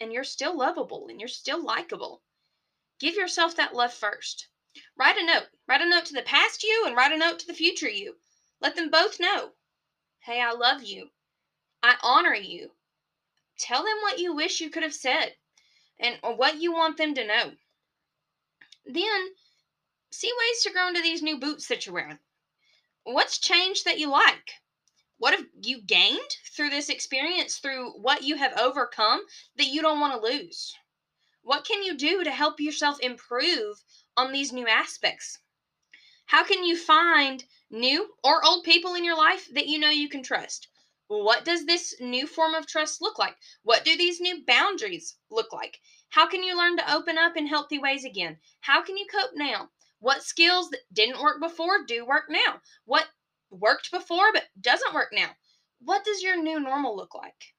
And 0.01 0.13
you're 0.13 0.25
still 0.25 0.57
lovable 0.57 1.09
and 1.09 1.21
you're 1.21 1.29
still 1.29 1.63
likable. 1.63 2.23
Give 2.99 3.15
yourself 3.15 3.57
that 3.57 3.75
love 3.75 3.93
first. 3.93 4.49
Write 4.97 5.17
a 5.17 5.25
note. 5.25 5.49
Write 5.69 5.81
a 5.81 5.89
note 5.89 6.07
to 6.07 6.15
the 6.15 6.23
past 6.23 6.63
you 6.63 6.85
and 6.87 6.97
write 6.97 7.13
a 7.13 7.17
note 7.17 7.39
to 7.41 7.47
the 7.47 7.55
future 7.55 7.89
you. 7.89 8.17
Let 8.61 8.77
them 8.77 8.91
both 8.91 9.21
know 9.21 9.53
hey, 10.23 10.41
I 10.41 10.53
love 10.53 10.85
you. 10.85 11.11
I 11.83 11.97
honor 12.01 12.35
you. 12.35 12.71
Tell 13.59 13.83
them 13.83 13.97
what 14.03 14.21
you 14.21 14.35
wish 14.35 14.61
you 14.61 14.71
could 14.71 14.85
have 14.85 14.95
said 14.95 15.35
and 15.99 16.17
what 16.23 16.61
you 16.61 16.73
want 16.73 16.97
them 16.97 17.15
to 17.15 17.27
know. 17.27 17.53
Then 18.85 19.35
see 20.11 20.33
ways 20.33 20.63
to 20.63 20.73
grow 20.73 20.89
into 20.89 21.03
these 21.03 21.23
new 21.23 21.39
boots 21.39 21.69
that 21.69 21.87
you're 21.87 21.95
wearing. 21.95 22.19
What's 23.05 23.39
changed 23.39 23.85
that 23.85 23.99
you 23.99 24.09
like? 24.09 24.61
What 25.19 25.35
have 25.35 25.47
you 25.61 25.81
gained 25.81 26.37
through 26.55 26.71
this 26.71 26.89
experience, 26.89 27.59
through 27.59 27.93
what 27.93 28.23
you 28.23 28.37
have 28.37 28.59
overcome 28.59 29.25
that 29.57 29.69
you 29.69 29.81
don't 29.81 30.01
want 30.01 30.15
to 30.15 30.29
lose? 30.29 30.75
What 31.43 31.65
can 31.65 31.83
you 31.83 31.97
do 31.97 32.25
to 32.25 32.31
help 32.31 32.61
yourself 32.61 33.01
improve 33.01 33.83
on 34.17 34.33
these 34.33 34.53
new 34.53 34.67
aspects? 34.67 35.39
How 36.27 36.45
can 36.45 36.65
you 36.65 36.77
find 36.77 37.45
new 37.71 38.15
or 38.23 38.45
old 38.45 38.65
people 38.65 38.95
in 38.95 39.05
your 39.05 39.17
life 39.17 39.49
that 39.53 39.67
you 39.67 39.79
know 39.79 39.91
you 39.91 40.09
can 40.09 40.23
trust? 40.23 40.69
What 41.09 41.45
does 41.45 41.67
this 41.67 41.95
new 42.01 42.27
form 42.27 42.55
of 42.55 42.67
trust 42.67 43.03
look 43.03 43.19
like? 43.19 43.37
What 43.63 43.85
do 43.85 43.97
these 43.97 44.21
new 44.21 44.45
boundaries 44.45 45.17
look 45.31 45.53
like? 45.53 45.81
How 46.13 46.29
can 46.29 46.43
you 46.43 46.55
learn 46.55 46.77
to 46.77 46.95
open 46.95 47.17
up 47.17 47.39
in 47.39 47.47
healthy 47.47 47.79
ways 47.79 48.05
again? 48.05 48.37
How 48.61 48.83
can 48.83 48.99
you 48.99 49.07
cope 49.07 49.31
now? 49.35 49.71
What 49.99 50.23
skills 50.23 50.69
that 50.69 50.81
didn't 50.93 51.23
work 51.23 51.41
before 51.41 51.87
do 51.87 52.05
work 52.05 52.25
now? 52.29 52.61
What 52.85 53.09
worked 53.49 53.91
before 53.91 54.31
but 54.31 54.45
doesn't 54.61 54.93
work 54.93 55.09
now? 55.15 55.31
What 55.81 56.05
does 56.05 56.23
your 56.23 56.37
new 56.37 56.61
normal 56.61 56.95
look 56.95 57.15
like? 57.15 57.55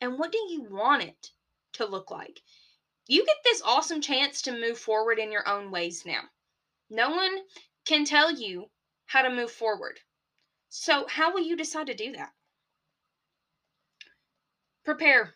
And 0.00 0.18
what 0.18 0.32
do 0.32 0.38
you 0.38 0.66
want 0.72 1.04
it 1.04 1.30
to 1.74 1.86
look 1.86 2.10
like? 2.10 2.40
You 3.06 3.24
get 3.24 3.36
this 3.44 3.62
awesome 3.64 4.00
chance 4.00 4.42
to 4.42 4.60
move 4.60 4.76
forward 4.76 5.20
in 5.20 5.30
your 5.30 5.48
own 5.48 5.70
ways 5.70 6.04
now. 6.04 6.22
No 6.90 7.10
one 7.10 7.44
can 7.84 8.04
tell 8.04 8.32
you 8.32 8.70
how 9.06 9.22
to 9.22 9.30
move 9.30 9.52
forward. 9.52 10.00
So, 10.68 11.06
how 11.06 11.32
will 11.32 11.42
you 11.42 11.56
decide 11.56 11.86
to 11.86 11.94
do 11.94 12.10
that? 12.16 12.32
Prepare. 14.84 15.34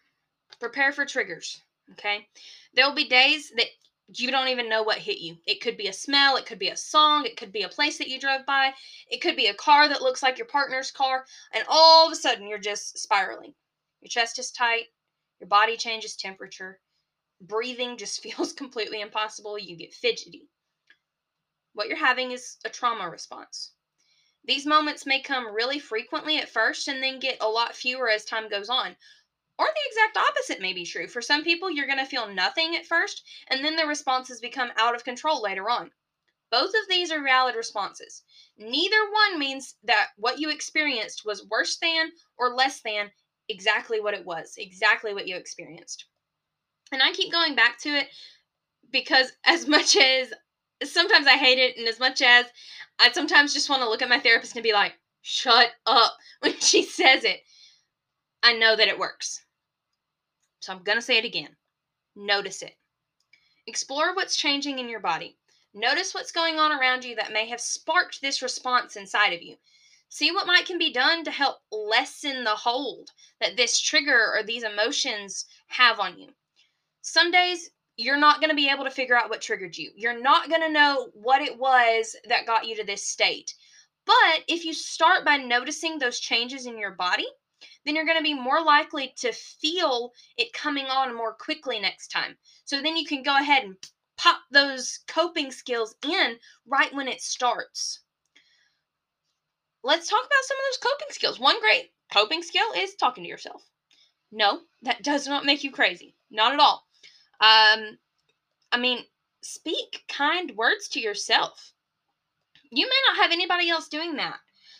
Prepare 0.58 0.90
for 0.90 1.06
triggers. 1.06 1.62
Okay. 1.92 2.28
There 2.74 2.86
will 2.86 2.94
be 2.94 3.08
days 3.08 3.50
that 3.56 3.66
you 4.08 4.30
don't 4.30 4.48
even 4.48 4.68
know 4.68 4.82
what 4.82 4.98
hit 4.98 5.18
you. 5.18 5.38
It 5.46 5.60
could 5.60 5.76
be 5.76 5.88
a 5.88 5.92
smell, 5.92 6.36
it 6.36 6.46
could 6.46 6.58
be 6.58 6.68
a 6.68 6.76
song, 6.76 7.26
it 7.26 7.36
could 7.36 7.50
be 7.52 7.62
a 7.62 7.68
place 7.68 7.98
that 7.98 8.08
you 8.08 8.20
drove 8.20 8.46
by, 8.46 8.74
it 9.08 9.20
could 9.20 9.34
be 9.36 9.46
a 9.48 9.54
car 9.54 9.88
that 9.88 10.02
looks 10.02 10.22
like 10.22 10.38
your 10.38 10.46
partner's 10.46 10.90
car, 10.92 11.26
and 11.52 11.64
all 11.68 12.06
of 12.06 12.12
a 12.12 12.16
sudden 12.16 12.46
you're 12.46 12.58
just 12.58 12.98
spiraling. 12.98 13.54
Your 14.00 14.08
chest 14.08 14.38
is 14.38 14.52
tight, 14.52 14.86
your 15.40 15.48
body 15.48 15.76
changes 15.76 16.16
temperature, 16.16 16.80
breathing 17.40 17.96
just 17.96 18.22
feels 18.24 18.52
completely 18.52 19.00
impossible, 19.00 19.58
you 19.58 19.76
get 19.76 19.94
fidgety. 19.94 20.48
What 21.72 21.88
you're 21.88 21.98
having 21.98 22.30
is 22.30 22.56
a 22.64 22.70
trauma 22.70 23.10
response. 23.10 23.72
These 24.44 24.66
moments 24.66 25.04
may 25.06 25.20
come 25.20 25.52
really 25.52 25.80
frequently 25.80 26.38
at 26.38 26.48
first 26.48 26.86
and 26.88 27.02
then 27.02 27.18
get 27.18 27.38
a 27.40 27.48
lot 27.48 27.74
fewer 27.74 28.08
as 28.08 28.24
time 28.24 28.48
goes 28.48 28.68
on. 28.68 28.96
Or 29.58 29.66
the 29.66 29.90
exact 29.90 30.16
opposite 30.16 30.60
may 30.60 30.72
be 30.72 30.84
true. 30.84 31.08
For 31.08 31.22
some 31.22 31.42
people, 31.42 31.70
you're 31.70 31.86
going 31.86 31.98
to 31.98 32.04
feel 32.04 32.28
nothing 32.28 32.76
at 32.76 32.86
first, 32.86 33.22
and 33.48 33.64
then 33.64 33.76
the 33.76 33.86
responses 33.86 34.40
become 34.40 34.70
out 34.76 34.94
of 34.94 35.04
control 35.04 35.42
later 35.42 35.70
on. 35.70 35.90
Both 36.50 36.70
of 36.70 36.88
these 36.88 37.10
are 37.10 37.22
valid 37.22 37.56
responses. 37.56 38.22
Neither 38.56 39.10
one 39.10 39.38
means 39.38 39.74
that 39.82 40.10
what 40.16 40.38
you 40.38 40.50
experienced 40.50 41.24
was 41.24 41.46
worse 41.46 41.76
than 41.78 42.12
or 42.36 42.54
less 42.54 42.80
than 42.80 43.10
exactly 43.48 44.00
what 44.00 44.14
it 44.14 44.24
was, 44.24 44.54
exactly 44.58 45.14
what 45.14 45.26
you 45.26 45.36
experienced. 45.36 46.06
And 46.92 47.02
I 47.02 47.12
keep 47.12 47.32
going 47.32 47.54
back 47.54 47.78
to 47.80 47.88
it 47.88 48.08
because, 48.90 49.32
as 49.44 49.66
much 49.66 49.96
as 49.96 50.32
sometimes 50.84 51.26
I 51.26 51.36
hate 51.36 51.58
it, 51.58 51.76
and 51.78 51.88
as 51.88 51.98
much 51.98 52.22
as 52.22 52.46
I 52.98 53.10
sometimes 53.12 53.54
just 53.54 53.70
want 53.70 53.82
to 53.82 53.88
look 53.88 54.02
at 54.02 54.08
my 54.08 54.20
therapist 54.20 54.54
and 54.54 54.62
be 54.62 54.72
like, 54.72 54.92
shut 55.22 55.72
up 55.86 56.16
when 56.40 56.58
she 56.60 56.82
says 56.84 57.24
it, 57.24 57.40
I 58.42 58.52
know 58.52 58.76
that 58.76 58.88
it 58.88 58.98
works. 58.98 59.44
So 60.60 60.72
I'm 60.72 60.82
going 60.82 60.98
to 60.98 61.02
say 61.02 61.18
it 61.18 61.24
again. 61.24 61.56
Notice 62.14 62.62
it. 62.62 62.76
Explore 63.66 64.14
what's 64.14 64.36
changing 64.36 64.78
in 64.78 64.88
your 64.88 65.00
body. 65.00 65.36
Notice 65.74 66.14
what's 66.14 66.32
going 66.32 66.58
on 66.58 66.72
around 66.72 67.04
you 67.04 67.14
that 67.16 67.32
may 67.32 67.48
have 67.48 67.60
sparked 67.60 68.22
this 68.22 68.40
response 68.40 68.96
inside 68.96 69.32
of 69.32 69.42
you. 69.42 69.56
See 70.08 70.30
what 70.30 70.46
might 70.46 70.66
can 70.66 70.78
be 70.78 70.92
done 70.92 71.24
to 71.24 71.30
help 71.30 71.58
lessen 71.70 72.44
the 72.44 72.54
hold 72.54 73.10
that 73.40 73.56
this 73.56 73.80
trigger 73.80 74.32
or 74.34 74.42
these 74.42 74.62
emotions 74.62 75.44
have 75.66 76.00
on 76.00 76.18
you. 76.18 76.28
Some 77.02 77.30
days 77.30 77.70
you're 77.96 78.16
not 78.16 78.40
going 78.40 78.50
to 78.50 78.56
be 78.56 78.70
able 78.70 78.84
to 78.84 78.90
figure 78.90 79.16
out 79.16 79.30
what 79.30 79.40
triggered 79.40 79.76
you. 79.76 79.92
You're 79.96 80.20
not 80.20 80.48
going 80.48 80.60
to 80.60 80.72
know 80.72 81.10
what 81.12 81.42
it 81.42 81.58
was 81.58 82.16
that 82.28 82.46
got 82.46 82.66
you 82.66 82.76
to 82.76 82.84
this 82.84 83.06
state. 83.06 83.54
But 84.04 84.44
if 84.48 84.64
you 84.64 84.72
start 84.72 85.24
by 85.24 85.36
noticing 85.38 85.98
those 85.98 86.20
changes 86.20 86.66
in 86.66 86.78
your 86.78 86.92
body, 86.92 87.26
then 87.86 87.94
you're 87.94 88.04
going 88.04 88.18
to 88.18 88.22
be 88.22 88.34
more 88.34 88.62
likely 88.62 89.14
to 89.16 89.32
feel 89.32 90.12
it 90.36 90.52
coming 90.52 90.86
on 90.86 91.14
more 91.14 91.32
quickly 91.32 91.78
next 91.78 92.08
time. 92.08 92.36
So 92.64 92.82
then 92.82 92.96
you 92.96 93.06
can 93.06 93.22
go 93.22 93.36
ahead 93.36 93.62
and 93.62 93.76
pop 94.18 94.40
those 94.50 94.98
coping 95.06 95.52
skills 95.52 95.94
in 96.04 96.36
right 96.66 96.92
when 96.92 97.06
it 97.06 97.20
starts. 97.20 98.00
Let's 99.84 100.08
talk 100.08 100.20
about 100.24 100.44
some 100.44 100.56
of 100.56 100.64
those 100.68 100.90
coping 100.90 101.08
skills. 101.10 101.38
One 101.38 101.60
great 101.60 101.92
coping 102.12 102.42
skill 102.42 102.72
is 102.76 102.96
talking 102.96 103.22
to 103.22 103.28
yourself. 103.28 103.62
No, 104.32 104.60
that 104.82 105.02
does 105.04 105.28
not 105.28 105.44
make 105.44 105.62
you 105.62 105.70
crazy. 105.70 106.16
Not 106.28 106.52
at 106.52 106.60
all. 106.60 106.84
Um, 107.40 107.98
I 108.72 108.78
mean, 108.78 109.04
speak 109.42 110.02
kind 110.08 110.56
words 110.56 110.88
to 110.88 111.00
yourself. 111.00 111.72
You 112.72 112.86
may 112.86 113.00
not 113.08 113.22
have 113.22 113.30
anybody 113.30 113.70
else 113.70 113.88
doing 113.88 114.16
that. 114.16 114.38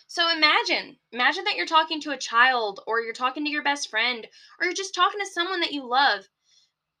So 0.09 0.29
imagine, 0.29 0.97
imagine 1.11 1.43
that 1.43 1.57
you're 1.57 1.65
talking 1.65 1.99
to 2.01 2.11
a 2.11 2.17
child 2.17 2.81
or 2.87 3.01
you're 3.01 3.11
talking 3.11 3.43
to 3.43 3.51
your 3.51 3.61
best 3.61 3.89
friend 3.89 4.25
or 4.57 4.65
you're 4.65 4.73
just 4.73 4.95
talking 4.95 5.19
to 5.19 5.25
someone 5.25 5.59
that 5.59 5.73
you 5.73 5.85
love. 5.85 6.29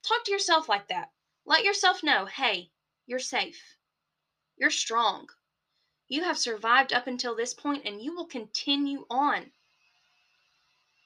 Talk 0.03 0.25
to 0.25 0.31
yourself 0.31 0.67
like 0.67 0.89
that. 0.89 1.13
Let 1.45 1.63
yourself 1.63 2.03
know, 2.03 2.25
hey, 2.25 2.69
you're 3.05 3.19
safe. 3.19 3.77
You're 4.57 4.69
strong. 4.69 5.29
You 6.09 6.25
have 6.25 6.37
survived 6.37 6.91
up 6.91 7.07
until 7.07 7.33
this 7.33 7.53
point 7.53 7.85
and 7.85 8.01
you 8.01 8.13
will 8.13 8.25
continue 8.25 9.05
on. 9.09 9.51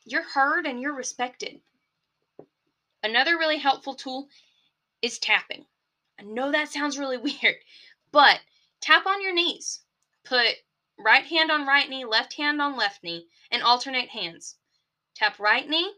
You're 0.03 0.23
heard 0.23 0.65
and 0.65 0.81
you're 0.81 0.93
respected. 0.95 1.61
Another 3.03 3.37
really 3.37 3.59
helpful 3.59 3.93
tool 3.93 4.27
is 5.03 5.19
tapping. 5.19 5.67
I 6.19 6.23
know 6.23 6.51
that 6.51 6.69
sounds 6.69 6.97
really 6.97 7.17
weird, 7.43 7.57
but 8.11 8.41
tap 8.79 9.05
on 9.05 9.21
your 9.21 9.33
knees. 9.33 9.81
Put 10.23 10.55
right 11.03 11.25
hand 11.25 11.51
on 11.51 11.67
right 11.67 11.89
knee, 11.89 12.05
left 12.05 12.33
hand 12.33 12.61
on 12.61 12.77
left 12.77 13.03
knee, 13.03 13.27
and 13.49 13.63
alternate 13.63 14.09
hands. 14.09 14.57
Tap 15.15 15.39
right 15.39 15.67
knee, 15.67 15.93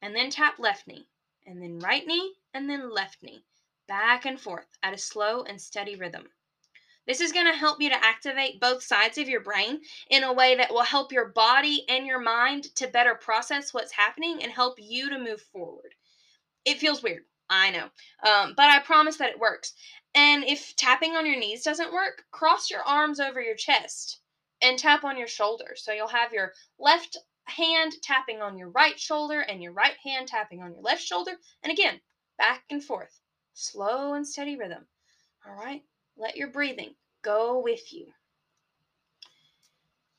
and 0.00 0.14
then 0.14 0.30
tap 0.30 0.58
left 0.58 0.86
knee, 0.86 1.08
and 1.46 1.62
then 1.62 1.78
right 1.78 2.06
knee, 2.06 2.34
and 2.54 2.68
then 2.68 2.90
left 2.90 3.22
knee, 3.22 3.44
back 3.88 4.24
and 4.24 4.40
forth 4.40 4.78
at 4.82 4.94
a 4.94 4.98
slow 4.98 5.42
and 5.42 5.60
steady 5.60 5.96
rhythm. 5.96 6.28
This 7.06 7.20
is 7.20 7.32
going 7.32 7.46
to 7.46 7.52
help 7.52 7.80
you 7.80 7.88
to 7.88 8.04
activate 8.04 8.60
both 8.60 8.82
sides 8.82 9.16
of 9.16 9.28
your 9.28 9.40
brain 9.40 9.80
in 10.10 10.24
a 10.24 10.32
way 10.32 10.56
that 10.56 10.72
will 10.72 10.82
help 10.82 11.12
your 11.12 11.28
body 11.28 11.84
and 11.88 12.06
your 12.06 12.20
mind 12.20 12.74
to 12.76 12.88
better 12.88 13.14
process 13.14 13.72
what's 13.72 13.92
happening 13.92 14.42
and 14.42 14.52
help 14.52 14.74
you 14.78 15.08
to 15.10 15.18
move 15.18 15.40
forward. 15.40 15.94
It 16.64 16.78
feels 16.78 17.02
weird, 17.02 17.24
I 17.48 17.70
know, 17.70 17.90
um, 18.28 18.54
but 18.56 18.70
I 18.70 18.80
promise 18.80 19.16
that 19.16 19.30
it 19.30 19.38
works. 19.38 19.74
And 20.14 20.44
if 20.44 20.74
tapping 20.76 21.14
on 21.14 21.26
your 21.26 21.38
knees 21.38 21.62
doesn't 21.62 21.92
work, 21.92 22.24
cross 22.32 22.70
your 22.70 22.82
arms 22.82 23.20
over 23.20 23.40
your 23.40 23.54
chest 23.54 24.20
and 24.62 24.78
tap 24.78 25.04
on 25.04 25.18
your 25.18 25.28
shoulder. 25.28 25.74
So 25.76 25.92
you'll 25.92 26.08
have 26.08 26.32
your 26.32 26.52
left 26.78 27.16
hand 27.44 27.92
tapping 28.02 28.42
on 28.42 28.58
your 28.58 28.70
right 28.70 28.98
shoulder 28.98 29.40
and 29.40 29.62
your 29.62 29.72
right 29.72 29.96
hand 30.04 30.28
tapping 30.28 30.62
on 30.62 30.72
your 30.72 30.82
left 30.82 31.02
shoulder. 31.02 31.32
And 31.62 31.72
again, 31.72 32.00
back 32.38 32.64
and 32.70 32.82
forth, 32.82 33.20
slow 33.54 34.14
and 34.14 34.26
steady 34.26 34.56
rhythm. 34.56 34.86
All 35.46 35.54
right, 35.54 35.82
let 36.16 36.36
your 36.36 36.48
breathing 36.48 36.94
go 37.22 37.60
with 37.60 37.92
you. 37.92 38.06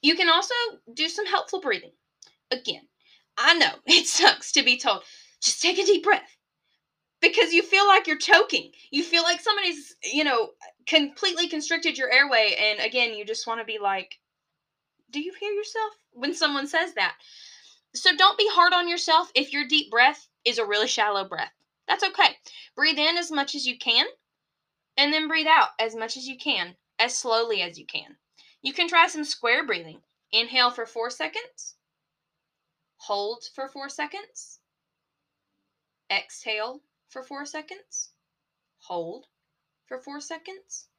You 0.02 0.16
can 0.16 0.30
also 0.30 0.54
do 0.94 1.10
some 1.10 1.26
helpful 1.26 1.60
breathing. 1.60 1.92
Again, 2.52 2.88
I 3.38 3.56
know 3.56 3.72
it 3.86 4.08
sucks 4.08 4.52
to 4.54 4.64
be 4.64 4.78
told, 4.78 5.04
just 5.42 5.62
take 5.62 5.78
a 5.80 5.86
deep 5.86 6.04
breath 6.04 6.38
because 7.22 7.54
you 7.54 7.64
feel 7.64 7.88
like 7.88 8.08
you're 8.08 8.18
choking. 8.18 8.72
You 8.92 9.04
feel 9.04 9.24
like 9.24 9.42
somebody's, 9.42 9.96
you 10.04 10.24
know, 10.24 10.52
completely 10.86 11.48
constricted 11.48 11.98
your 11.98 12.12
airway. 12.12 12.56
And 12.60 12.80
again, 12.80 13.16
you 13.16 13.26
just 13.26 13.48
want 13.48 13.60
to 13.60 13.66
be 13.66 13.80
like, 13.80 14.20
do 15.12 15.20
you 15.22 15.34
hear 15.40 15.52
yourself 15.52 15.94
when 16.12 16.34
someone 16.34 16.68
says 16.68 16.94
that? 16.94 17.16
So 17.94 18.16
don't 18.16 18.38
be 18.38 18.48
hard 18.52 18.74
on 18.74 18.88
yourself 18.88 19.32
if 19.34 19.54
your 19.54 19.68
deep 19.68 19.90
breath 19.90 20.28
is 20.46 20.58
a 20.58 20.66
really 20.66 20.88
shallow 20.88 21.28
breath. 21.28 21.52
That's 21.88 22.04
okay. 22.04 22.38
Breathe 22.76 23.00
in 23.00 23.18
as 23.18 23.32
much 23.32 23.56
as 23.56 23.66
you 23.66 23.78
can. 23.78 24.06
And 24.98 25.14
then 25.14 25.28
breathe 25.28 25.48
out 25.48 25.70
as 25.80 25.96
much 25.96 26.18
as 26.18 26.28
you 26.28 26.38
can, 26.38 26.76
as 27.00 27.18
slowly 27.18 27.62
as 27.62 27.78
you 27.78 27.86
can. 27.86 28.18
You 28.62 28.74
can 28.74 28.88
try 28.88 29.08
some 29.08 29.24
square 29.24 29.66
breathing. 29.66 30.02
Inhale 30.32 30.72
for 30.72 30.86
four 30.86 31.10
seconds, 31.10 31.76
hold 32.98 33.46
for 33.56 33.70
four 33.70 33.88
seconds, 33.88 34.60
exhale 36.12 36.82
for 37.08 37.24
four 37.24 37.46
seconds, 37.46 38.12
hold 38.80 39.28
for 39.86 40.00
four 40.00 40.20
seconds, 40.20 40.90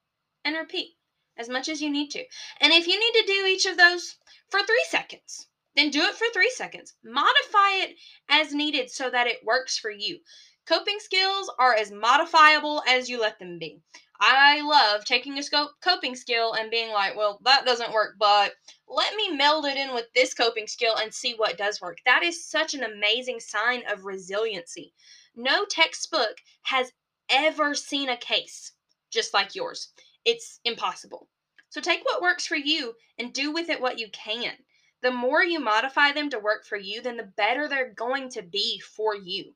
and 0.46 0.56
repeat 0.56 0.97
as 1.38 1.48
much 1.48 1.68
as 1.68 1.80
you 1.80 1.88
need 1.88 2.10
to. 2.10 2.24
And 2.60 2.72
if 2.72 2.86
you 2.86 2.98
need 2.98 3.20
to 3.20 3.26
do 3.32 3.46
each 3.46 3.64
of 3.66 3.76
those 3.76 4.16
for 4.50 4.60
three 4.60 4.84
seconds, 4.88 5.46
then 5.76 5.90
do 5.90 6.02
it 6.02 6.14
for 6.14 6.26
three 6.32 6.50
seconds. 6.50 6.94
Modify 7.04 7.84
it 7.84 7.96
as 8.28 8.52
needed 8.52 8.90
so 8.90 9.08
that 9.10 9.28
it 9.28 9.44
works 9.44 9.78
for 9.78 9.90
you. 9.90 10.18
Coping 10.66 10.98
skills 10.98 11.50
are 11.58 11.74
as 11.74 11.90
modifiable 11.90 12.82
as 12.86 13.08
you 13.08 13.20
let 13.20 13.38
them 13.38 13.58
be. 13.58 13.80
I 14.20 14.60
love 14.62 15.04
taking 15.04 15.38
a 15.38 15.42
scope 15.42 15.70
coping 15.80 16.16
skill 16.16 16.54
and 16.54 16.70
being 16.70 16.90
like, 16.90 17.16
well, 17.16 17.38
that 17.44 17.64
doesn't 17.64 17.92
work, 17.92 18.16
but 18.18 18.52
let 18.88 19.14
me 19.14 19.30
meld 19.30 19.64
it 19.64 19.76
in 19.76 19.94
with 19.94 20.06
this 20.14 20.34
coping 20.34 20.66
skill 20.66 20.96
and 20.96 21.14
see 21.14 21.34
what 21.34 21.56
does 21.56 21.80
work. 21.80 21.98
That 22.04 22.24
is 22.24 22.44
such 22.44 22.74
an 22.74 22.82
amazing 22.82 23.38
sign 23.38 23.84
of 23.88 24.04
resiliency. 24.04 24.92
No 25.36 25.64
textbook 25.64 26.38
has 26.62 26.92
ever 27.30 27.74
seen 27.74 28.08
a 28.08 28.16
case 28.16 28.72
just 29.10 29.32
like 29.32 29.54
yours. 29.54 29.92
It's 30.28 30.60
impossible. 30.62 31.26
So 31.70 31.80
take 31.80 32.04
what 32.04 32.20
works 32.20 32.46
for 32.46 32.54
you 32.54 32.92
and 33.18 33.32
do 33.32 33.50
with 33.50 33.70
it 33.70 33.80
what 33.80 33.98
you 33.98 34.10
can. 34.10 34.52
The 35.00 35.10
more 35.10 35.42
you 35.42 35.58
modify 35.58 36.12
them 36.12 36.28
to 36.28 36.38
work 36.38 36.66
for 36.66 36.76
you, 36.76 37.00
then 37.00 37.16
the 37.16 37.32
better 37.38 37.66
they're 37.66 37.94
going 37.94 38.28
to 38.32 38.42
be 38.42 38.78
for 38.78 39.16
you. 39.16 39.54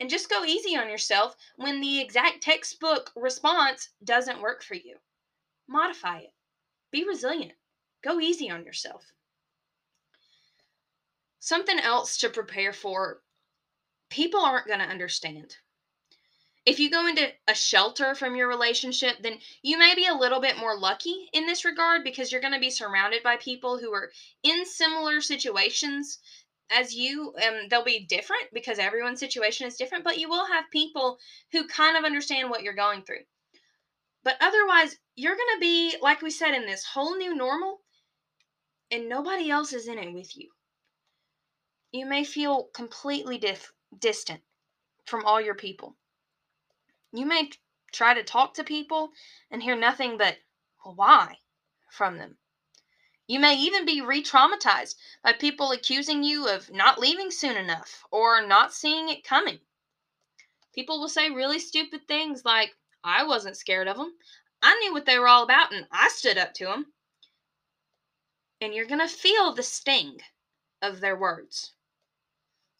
And 0.00 0.08
just 0.08 0.30
go 0.30 0.42
easy 0.42 0.74
on 0.74 0.88
yourself 0.88 1.36
when 1.56 1.82
the 1.82 2.00
exact 2.00 2.42
textbook 2.42 3.12
response 3.14 3.90
doesn't 4.02 4.40
work 4.40 4.62
for 4.62 4.72
you. 4.72 4.96
Modify 5.68 6.20
it. 6.20 6.32
Be 6.90 7.04
resilient. 7.04 7.52
Go 8.02 8.20
easy 8.20 8.48
on 8.48 8.64
yourself. 8.64 9.12
Something 11.40 11.78
else 11.78 12.16
to 12.16 12.30
prepare 12.30 12.72
for 12.72 13.20
people 14.08 14.40
aren't 14.40 14.66
going 14.66 14.78
to 14.78 14.86
understand. 14.86 15.58
If 16.68 16.78
you 16.78 16.90
go 16.90 17.06
into 17.06 17.32
a 17.48 17.54
shelter 17.54 18.14
from 18.14 18.36
your 18.36 18.46
relationship, 18.46 19.22
then 19.22 19.38
you 19.62 19.78
may 19.78 19.94
be 19.94 20.06
a 20.06 20.12
little 20.12 20.38
bit 20.38 20.58
more 20.58 20.78
lucky 20.78 21.30
in 21.32 21.46
this 21.46 21.64
regard 21.64 22.04
because 22.04 22.30
you're 22.30 22.42
going 22.42 22.52
to 22.52 22.60
be 22.60 22.68
surrounded 22.68 23.22
by 23.22 23.38
people 23.38 23.78
who 23.78 23.90
are 23.94 24.12
in 24.42 24.66
similar 24.66 25.22
situations 25.22 26.18
as 26.70 26.94
you 26.94 27.34
um 27.42 27.68
they'll 27.70 27.82
be 27.82 28.04
different 28.04 28.52
because 28.52 28.78
everyone's 28.78 29.18
situation 29.18 29.66
is 29.66 29.78
different 29.78 30.04
but 30.04 30.18
you 30.18 30.28
will 30.28 30.44
have 30.44 30.70
people 30.70 31.16
who 31.52 31.66
kind 31.66 31.96
of 31.96 32.04
understand 32.04 32.50
what 32.50 32.62
you're 32.62 32.74
going 32.74 33.00
through. 33.00 33.24
But 34.22 34.36
otherwise 34.42 34.98
you're 35.16 35.36
going 35.36 35.54
to 35.54 35.60
be 35.60 35.96
like 36.02 36.20
we 36.20 36.30
said 36.30 36.52
in 36.52 36.66
this 36.66 36.84
whole 36.84 37.16
new 37.16 37.34
normal 37.34 37.78
and 38.90 39.08
nobody 39.08 39.48
else 39.48 39.72
is 39.72 39.88
in 39.88 39.96
it 39.96 40.12
with 40.12 40.36
you. 40.36 40.50
You 41.92 42.04
may 42.04 42.24
feel 42.24 42.64
completely 42.74 43.38
dif- 43.38 43.72
distant 43.98 44.42
from 45.06 45.24
all 45.24 45.40
your 45.40 45.54
people 45.54 45.96
you 47.12 47.26
may 47.26 47.50
try 47.92 48.14
to 48.14 48.22
talk 48.22 48.54
to 48.54 48.64
people 48.64 49.12
and 49.50 49.62
hear 49.62 49.76
nothing 49.76 50.18
but 50.18 50.38
why 50.82 51.38
from 51.90 52.18
them 52.18 52.38
you 53.28 53.38
may 53.38 53.54
even 53.56 53.84
be 53.84 54.00
re 54.00 54.22
traumatized 54.22 54.94
by 55.22 55.34
people 55.34 55.70
accusing 55.70 56.24
you 56.24 56.48
of 56.48 56.70
not 56.70 56.98
leaving 56.98 57.30
soon 57.30 57.58
enough 57.58 58.02
or 58.10 58.40
not 58.40 58.72
seeing 58.72 59.10
it 59.10 59.22
coming. 59.22 59.60
People 60.74 60.98
will 60.98 61.10
say 61.10 61.28
really 61.28 61.58
stupid 61.58 62.08
things 62.08 62.46
like, 62.46 62.74
I 63.04 63.24
wasn't 63.24 63.58
scared 63.58 63.86
of 63.86 63.98
them. 63.98 64.16
I 64.62 64.74
knew 64.76 64.94
what 64.94 65.04
they 65.04 65.18
were 65.18 65.28
all 65.28 65.42
about 65.42 65.74
and 65.74 65.86
I 65.92 66.08
stood 66.08 66.38
up 66.38 66.54
to 66.54 66.64
them. 66.64 66.94
And 68.62 68.72
you're 68.72 68.86
going 68.86 69.06
to 69.06 69.08
feel 69.08 69.52
the 69.52 69.62
sting 69.62 70.20
of 70.80 71.00
their 71.00 71.16
words. 71.16 71.74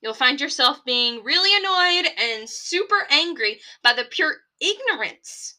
You'll 0.01 0.15
find 0.15 0.41
yourself 0.41 0.85
being 0.85 1.25
really 1.25 1.57
annoyed 1.57 2.13
and 2.17 2.49
super 2.49 3.09
angry 3.11 3.61
by 3.83 3.95
the 3.95 4.05
pure 4.05 4.43
ignorance 4.61 5.57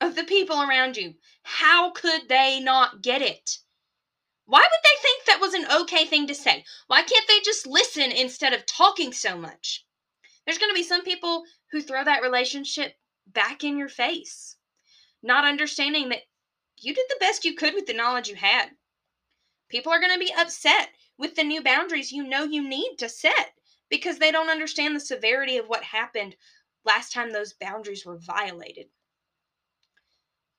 of 0.00 0.14
the 0.14 0.22
people 0.22 0.62
around 0.62 0.96
you. 0.96 1.14
How 1.42 1.90
could 1.90 2.28
they 2.28 2.60
not 2.60 3.02
get 3.02 3.20
it? 3.20 3.58
Why 4.46 4.60
would 4.60 4.84
they 4.84 5.02
think 5.02 5.24
that 5.24 5.40
was 5.40 5.54
an 5.54 5.66
okay 5.80 6.04
thing 6.04 6.28
to 6.28 6.34
say? 6.34 6.64
Why 6.86 7.02
can't 7.02 7.26
they 7.26 7.40
just 7.40 7.66
listen 7.66 8.12
instead 8.12 8.52
of 8.52 8.64
talking 8.64 9.12
so 9.12 9.36
much? 9.36 9.84
There's 10.44 10.58
going 10.58 10.70
to 10.70 10.74
be 10.78 10.84
some 10.84 11.02
people 11.02 11.44
who 11.72 11.82
throw 11.82 12.04
that 12.04 12.22
relationship 12.22 12.96
back 13.26 13.64
in 13.64 13.76
your 13.76 13.88
face, 13.88 14.56
not 15.22 15.44
understanding 15.44 16.10
that 16.10 16.22
you 16.78 16.94
did 16.94 17.06
the 17.08 17.16
best 17.18 17.44
you 17.44 17.56
could 17.56 17.74
with 17.74 17.86
the 17.86 17.92
knowledge 17.92 18.28
you 18.28 18.36
had. 18.36 18.76
People 19.68 19.90
are 19.90 20.00
going 20.00 20.12
to 20.12 20.18
be 20.18 20.32
upset 20.38 20.90
with 21.18 21.34
the 21.34 21.42
new 21.42 21.62
boundaries 21.62 22.12
you 22.12 22.22
know 22.22 22.44
you 22.44 22.62
need 22.62 22.96
to 22.98 23.08
set 23.08 23.54
because 23.90 24.18
they 24.18 24.30
don't 24.30 24.50
understand 24.50 24.94
the 24.94 25.00
severity 25.00 25.56
of 25.56 25.68
what 25.68 25.84
happened 25.84 26.36
last 26.84 27.12
time 27.12 27.32
those 27.32 27.52
boundaries 27.52 28.04
were 28.04 28.18
violated. 28.18 28.86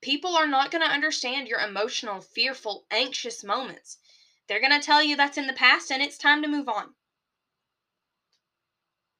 People 0.00 0.36
are 0.36 0.46
not 0.46 0.70
going 0.70 0.82
to 0.82 0.92
understand 0.92 1.48
your 1.48 1.60
emotional, 1.60 2.20
fearful, 2.20 2.86
anxious 2.90 3.42
moments. 3.42 3.98
They're 4.46 4.60
going 4.60 4.78
to 4.78 4.84
tell 4.84 5.02
you 5.02 5.16
that's 5.16 5.38
in 5.38 5.46
the 5.46 5.52
past 5.52 5.90
and 5.90 6.02
it's 6.02 6.18
time 6.18 6.42
to 6.42 6.48
move 6.48 6.68
on. 6.68 6.94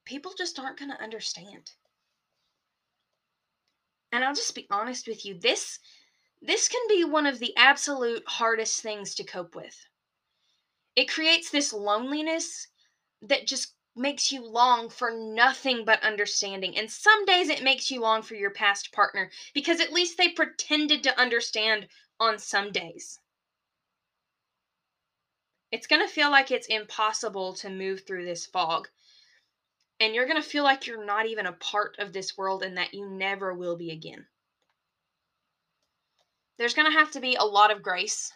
People 0.05 0.33
just 0.37 0.59
aren't 0.59 0.79
going 0.79 0.91
to 0.91 1.03
understand. 1.03 1.73
And 4.13 4.25
I'll 4.25 4.35
just 4.35 4.55
be 4.55 4.69
honest 4.71 5.09
with 5.09 5.27
you, 5.27 5.39
this 5.39 5.81
this 6.41 6.69
can 6.69 6.83
be 6.89 7.03
one 7.03 7.27
of 7.27 7.39
the 7.39 7.57
absolute 7.57 8.23
hardest 8.27 8.81
things 8.81 9.15
to 9.17 9.25
cope 9.25 9.57
with. 9.57 9.87
It 10.95 11.09
creates 11.09 11.51
this 11.51 11.73
loneliness 11.73 12.69
that 13.23 13.47
just 13.47 13.76
makes 13.97 14.31
you 14.31 14.45
long 14.45 14.91
for 14.91 15.11
nothing 15.11 15.85
but 15.85 16.03
understanding. 16.03 16.77
And 16.77 16.91
some 16.91 17.25
days 17.25 17.49
it 17.49 17.63
makes 17.63 17.91
you 17.91 18.01
long 18.01 18.23
for 18.23 18.35
your 18.35 18.51
past 18.51 18.93
partner 18.93 19.31
because 19.55 19.81
at 19.81 19.93
least 19.93 20.19
they 20.19 20.29
pretended 20.29 21.03
to 21.05 21.19
understand 21.19 21.89
on 22.21 22.39
some 22.39 22.73
days. 22.73 23.21
It's 25.73 25.87
going 25.87 26.03
to 26.03 26.13
feel 26.13 26.31
like 26.31 26.51
it's 26.51 26.69
impossible 26.69 27.55
to 27.55 27.71
move 27.71 28.03
through 28.07 28.25
this 28.25 28.47
fog. 28.47 28.89
And 29.99 30.15
you're 30.15 30.27
going 30.27 30.41
to 30.41 30.49
feel 30.49 30.63
like 30.63 30.87
you're 30.87 31.05
not 31.05 31.27
even 31.27 31.47
a 31.47 31.53
part 31.53 31.97
of 31.99 32.13
this 32.13 32.37
world 32.37 32.63
and 32.63 32.77
that 32.77 32.95
you 32.95 33.09
never 33.09 33.55
will 33.55 33.77
be 33.77 33.91
again. 33.91 34.27
There's 36.59 36.75
going 36.75 36.91
to 36.91 36.99
have 36.99 37.11
to 37.13 37.21
be 37.21 37.35
a 37.35 37.45
lot 37.45 37.71
of 37.71 37.83
grace 37.83 38.33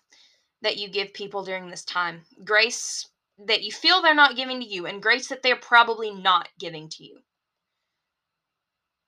that 0.62 0.78
you 0.78 0.88
give 0.88 1.14
people 1.14 1.42
during 1.42 1.70
this 1.70 1.84
time. 1.84 2.22
Grace 2.44 3.09
that 3.46 3.62
you 3.62 3.72
feel 3.72 4.02
they're 4.02 4.14
not 4.14 4.36
giving 4.36 4.60
to 4.60 4.66
you 4.66 4.86
and 4.86 5.02
grace 5.02 5.28
that 5.28 5.42
they're 5.42 5.56
probably 5.56 6.10
not 6.10 6.48
giving 6.58 6.88
to 6.90 7.04
you. 7.04 7.18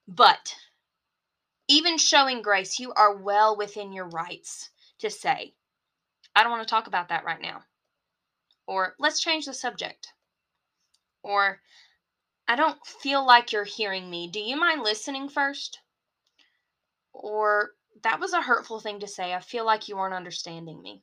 But 0.08 0.54
even 1.68 1.98
showing 1.98 2.42
grace, 2.42 2.78
you 2.78 2.92
are 2.92 3.16
well 3.16 3.56
within 3.56 3.92
your 3.92 4.08
rights 4.08 4.70
to 4.98 5.10
say, 5.10 5.54
I 6.34 6.42
don't 6.42 6.52
want 6.52 6.66
to 6.66 6.70
talk 6.70 6.86
about 6.86 7.08
that 7.08 7.24
right 7.24 7.40
now. 7.40 7.62
Or 8.66 8.94
let's 8.98 9.20
change 9.20 9.46
the 9.46 9.54
subject. 9.54 10.12
Or 11.22 11.60
I 12.48 12.56
don't 12.56 12.84
feel 12.86 13.24
like 13.24 13.52
you're 13.52 13.64
hearing 13.64 14.10
me. 14.10 14.28
Do 14.28 14.40
you 14.40 14.56
mind 14.56 14.82
listening 14.82 15.28
first? 15.28 15.80
Or 17.12 17.70
that 18.02 18.20
was 18.20 18.32
a 18.32 18.42
hurtful 18.42 18.80
thing 18.80 19.00
to 19.00 19.08
say. 19.08 19.34
I 19.34 19.40
feel 19.40 19.64
like 19.64 19.88
you 19.88 19.98
aren't 19.98 20.14
understanding 20.14 20.80
me. 20.82 21.02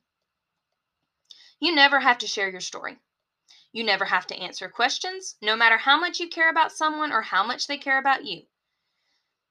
You 1.60 1.74
never 1.74 2.00
have 2.00 2.18
to 2.18 2.26
share 2.26 2.50
your 2.50 2.60
story. 2.60 2.98
You 3.72 3.84
never 3.84 4.04
have 4.04 4.26
to 4.28 4.36
answer 4.36 4.68
questions, 4.68 5.36
no 5.40 5.54
matter 5.54 5.78
how 5.78 5.98
much 5.98 6.18
you 6.18 6.28
care 6.28 6.50
about 6.50 6.72
someone 6.72 7.12
or 7.12 7.22
how 7.22 7.44
much 7.44 7.66
they 7.66 7.78
care 7.78 7.98
about 7.98 8.24
you. 8.24 8.42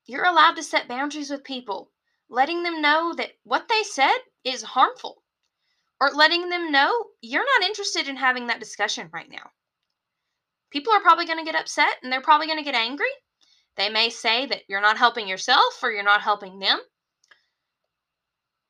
You're 0.05 0.25
allowed 0.25 0.55
to 0.55 0.63
set 0.63 0.87
boundaries 0.87 1.29
with 1.29 1.43
people, 1.43 1.91
letting 2.27 2.63
them 2.63 2.81
know 2.81 3.13
that 3.13 3.37
what 3.43 3.67
they 3.69 3.83
said 3.83 4.17
is 4.43 4.61
harmful, 4.61 5.23
or 6.01 6.09
letting 6.11 6.49
them 6.49 6.71
know 6.71 7.11
you're 7.21 7.45
not 7.45 7.67
interested 7.67 8.07
in 8.09 8.17
having 8.17 8.47
that 8.47 8.59
discussion 8.59 9.09
right 9.13 9.29
now. 9.29 9.51
People 10.69 10.93
are 10.93 11.01
probably 11.01 11.25
going 11.25 11.39
to 11.39 11.49
get 11.49 11.59
upset 11.59 11.97
and 12.03 12.11
they're 12.11 12.21
probably 12.21 12.47
going 12.47 12.59
to 12.59 12.63
get 12.63 12.75
angry. 12.75 13.09
They 13.75 13.89
may 13.89 14.09
say 14.09 14.45
that 14.47 14.63
you're 14.67 14.81
not 14.81 14.97
helping 14.97 15.27
yourself 15.27 15.81
or 15.81 15.91
you're 15.91 16.03
not 16.03 16.21
helping 16.21 16.59
them. 16.59 16.79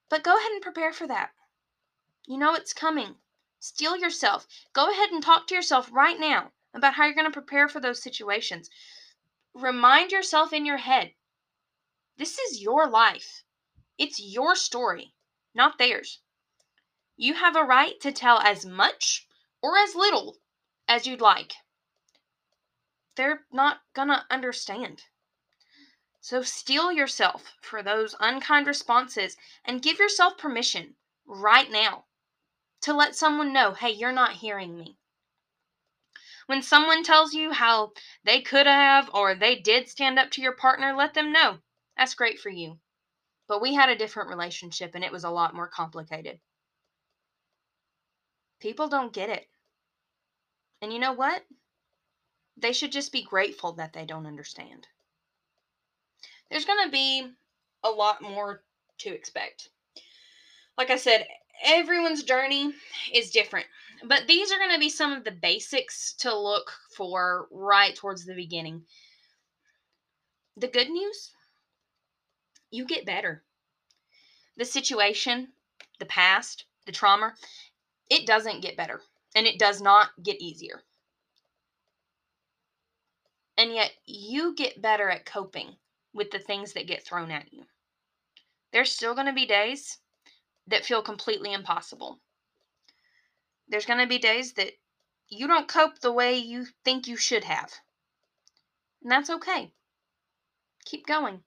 But 0.09 0.23
go 0.23 0.37
ahead 0.37 0.51
and 0.51 0.61
prepare 0.61 0.93
for 0.93 1.07
that. 1.07 1.31
You 2.27 2.37
know 2.37 2.53
it's 2.53 2.73
coming. 2.73 3.15
Steel 3.61 3.97
yourself. 3.97 4.47
Go 4.71 4.89
ahead 4.89 5.11
and 5.11 5.21
talk 5.21 5.45
to 5.47 5.53
yourself 5.53 5.91
right 5.91 6.17
now 6.17 6.53
about 6.73 6.93
how 6.93 7.03
you're 7.03 7.13
going 7.13 7.25
to 7.25 7.31
prepare 7.31 7.67
for 7.67 7.81
those 7.81 8.01
situations. 8.01 8.69
Remind 9.53 10.13
yourself 10.13 10.53
in 10.53 10.65
your 10.65 10.77
head 10.77 11.13
this 12.15 12.39
is 12.39 12.61
your 12.61 12.87
life, 12.87 13.43
it's 13.97 14.17
your 14.17 14.55
story, 14.55 15.13
not 15.53 15.77
theirs. 15.77 16.21
You 17.17 17.33
have 17.33 17.57
a 17.57 17.65
right 17.65 17.99
to 17.99 18.13
tell 18.13 18.39
as 18.39 18.65
much 18.65 19.27
or 19.61 19.77
as 19.77 19.93
little 19.93 20.37
as 20.87 21.05
you'd 21.05 21.19
like. 21.19 21.55
They're 23.15 23.45
not 23.51 23.81
going 23.93 24.07
to 24.07 24.25
understand. 24.29 25.03
So 26.21 26.43
steel 26.43 26.93
yourself 26.93 27.53
for 27.61 27.83
those 27.83 28.15
unkind 28.21 28.67
responses 28.67 29.35
and 29.65 29.81
give 29.81 29.99
yourself 29.99 30.37
permission 30.37 30.95
right 31.25 31.69
now 31.69 32.05
to 32.81 32.93
let 32.93 33.15
someone 33.15 33.53
know 33.53 33.73
hey, 33.73 33.91
you're 33.91 34.11
not 34.11 34.33
hearing 34.33 34.77
me. 34.77 34.97
When 36.47 36.61
someone 36.63 37.03
tells 37.03 37.33
you 37.33 37.51
how 37.51 37.91
they 38.23 38.41
could 38.41 38.65
have 38.65 39.09
or 39.13 39.35
they 39.35 39.55
did 39.55 39.87
stand 39.87 40.17
up 40.17 40.31
to 40.31 40.41
your 40.41 40.53
partner, 40.53 40.95
let 40.95 41.13
them 41.13 41.31
know. 41.31 41.59
That's 41.95 42.15
great 42.15 42.39
for 42.39 42.49
you. 42.49 42.79
But 43.47 43.61
we 43.61 43.75
had 43.75 43.89
a 43.89 43.95
different 43.95 44.29
relationship 44.29 44.95
and 44.95 45.03
it 45.03 45.11
was 45.11 45.23
a 45.23 45.29
lot 45.29 45.53
more 45.53 45.67
complicated. 45.67 46.39
People 48.59 48.87
don't 48.87 49.13
get 49.13 49.29
it. 49.29 49.47
And 50.81 50.91
you 50.91 50.99
know 50.99 51.13
what? 51.13 51.43
They 52.57 52.73
should 52.73 52.91
just 52.91 53.11
be 53.11 53.23
grateful 53.23 53.73
that 53.73 53.93
they 53.93 54.05
don't 54.05 54.25
understand. 54.25 54.87
There's 56.49 56.65
going 56.65 56.83
to 56.83 56.91
be 56.91 57.31
a 57.83 57.89
lot 57.89 58.21
more 58.21 58.63
to 58.99 59.13
expect. 59.13 59.69
Like 60.77 60.89
I 60.89 60.97
said, 60.97 61.27
everyone's 61.63 62.23
journey 62.23 62.73
is 63.13 63.31
different. 63.31 63.65
But 64.03 64.27
these 64.27 64.51
are 64.51 64.57
going 64.57 64.73
to 64.73 64.79
be 64.79 64.89
some 64.89 65.11
of 65.11 65.23
the 65.23 65.31
basics 65.31 66.13
to 66.19 66.37
look 66.37 66.71
for 66.95 67.47
right 67.51 67.95
towards 67.95 68.25
the 68.25 68.35
beginning. 68.35 68.83
The 70.57 70.67
good 70.67 70.89
news 70.89 71.31
you 72.71 72.85
get 72.85 73.05
better. 73.05 73.43
The 74.57 74.65
situation, 74.65 75.49
the 75.99 76.05
past, 76.05 76.65
the 76.85 76.91
trauma, 76.91 77.33
it 78.09 78.25
doesn't 78.25 78.61
get 78.61 78.77
better 78.77 79.01
and 79.35 79.47
it 79.47 79.59
does 79.59 79.81
not 79.81 80.09
get 80.21 80.41
easier. 80.41 80.83
And 83.57 83.73
yet, 83.73 83.91
you 84.05 84.55
get 84.55 84.81
better 84.81 85.09
at 85.09 85.25
coping 85.25 85.75
with 86.13 86.31
the 86.31 86.39
things 86.39 86.73
that 86.73 86.87
get 86.87 87.05
thrown 87.05 87.29
at 87.29 87.51
you. 87.51 87.65
There's 88.71 88.91
still 88.91 89.13
going 89.13 89.27
to 89.27 89.33
be 89.33 89.45
days 89.45 89.97
that 90.69 90.85
feel 90.85 91.01
completely 91.01 91.53
impossible. 91.53 92.19
There's 93.67 93.85
going 93.85 93.99
to 93.99 94.07
be 94.07 94.17
days 94.17 94.53
that 94.53 94.71
you 95.27 95.47
don't 95.47 95.67
cope 95.67 95.99
the 95.99 96.11
way 96.11 96.37
you 96.37 96.65
think 96.83 97.07
you 97.07 97.17
should 97.17 97.43
have. 97.43 97.71
And 99.03 99.11
that's 99.11 99.29
okay. 99.29 99.71
Keep 100.85 101.05
going. 101.05 101.43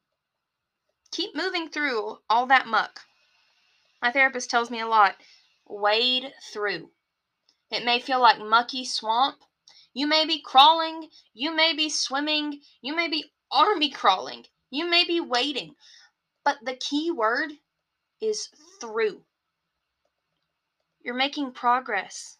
Keep 1.10 1.34
moving 1.34 1.68
through 1.68 2.18
all 2.30 2.46
that 2.46 2.66
muck. 2.66 3.00
My 4.00 4.10
therapist 4.10 4.50
tells 4.50 4.70
me 4.70 4.80
a 4.80 4.86
lot 4.86 5.16
wade 5.66 6.32
through. 6.52 6.90
It 7.70 7.84
may 7.84 8.00
feel 8.00 8.20
like 8.20 8.38
mucky 8.38 8.84
swamp. 8.84 9.36
You 9.94 10.06
may 10.06 10.24
be 10.24 10.40
crawling, 10.40 11.10
you 11.34 11.54
may 11.54 11.74
be 11.74 11.90
swimming, 11.90 12.62
you 12.80 12.96
may 12.96 13.08
be 13.08 13.32
army 13.50 13.90
crawling, 13.90 14.46
you 14.70 14.88
may 14.88 15.04
be 15.04 15.20
waiting. 15.20 15.74
But 16.44 16.58
the 16.64 16.76
key 16.76 17.10
word 17.10 17.52
is 18.22 18.48
through. 18.80 19.20
You're 21.02 21.14
making 21.14 21.52
progress. 21.52 22.38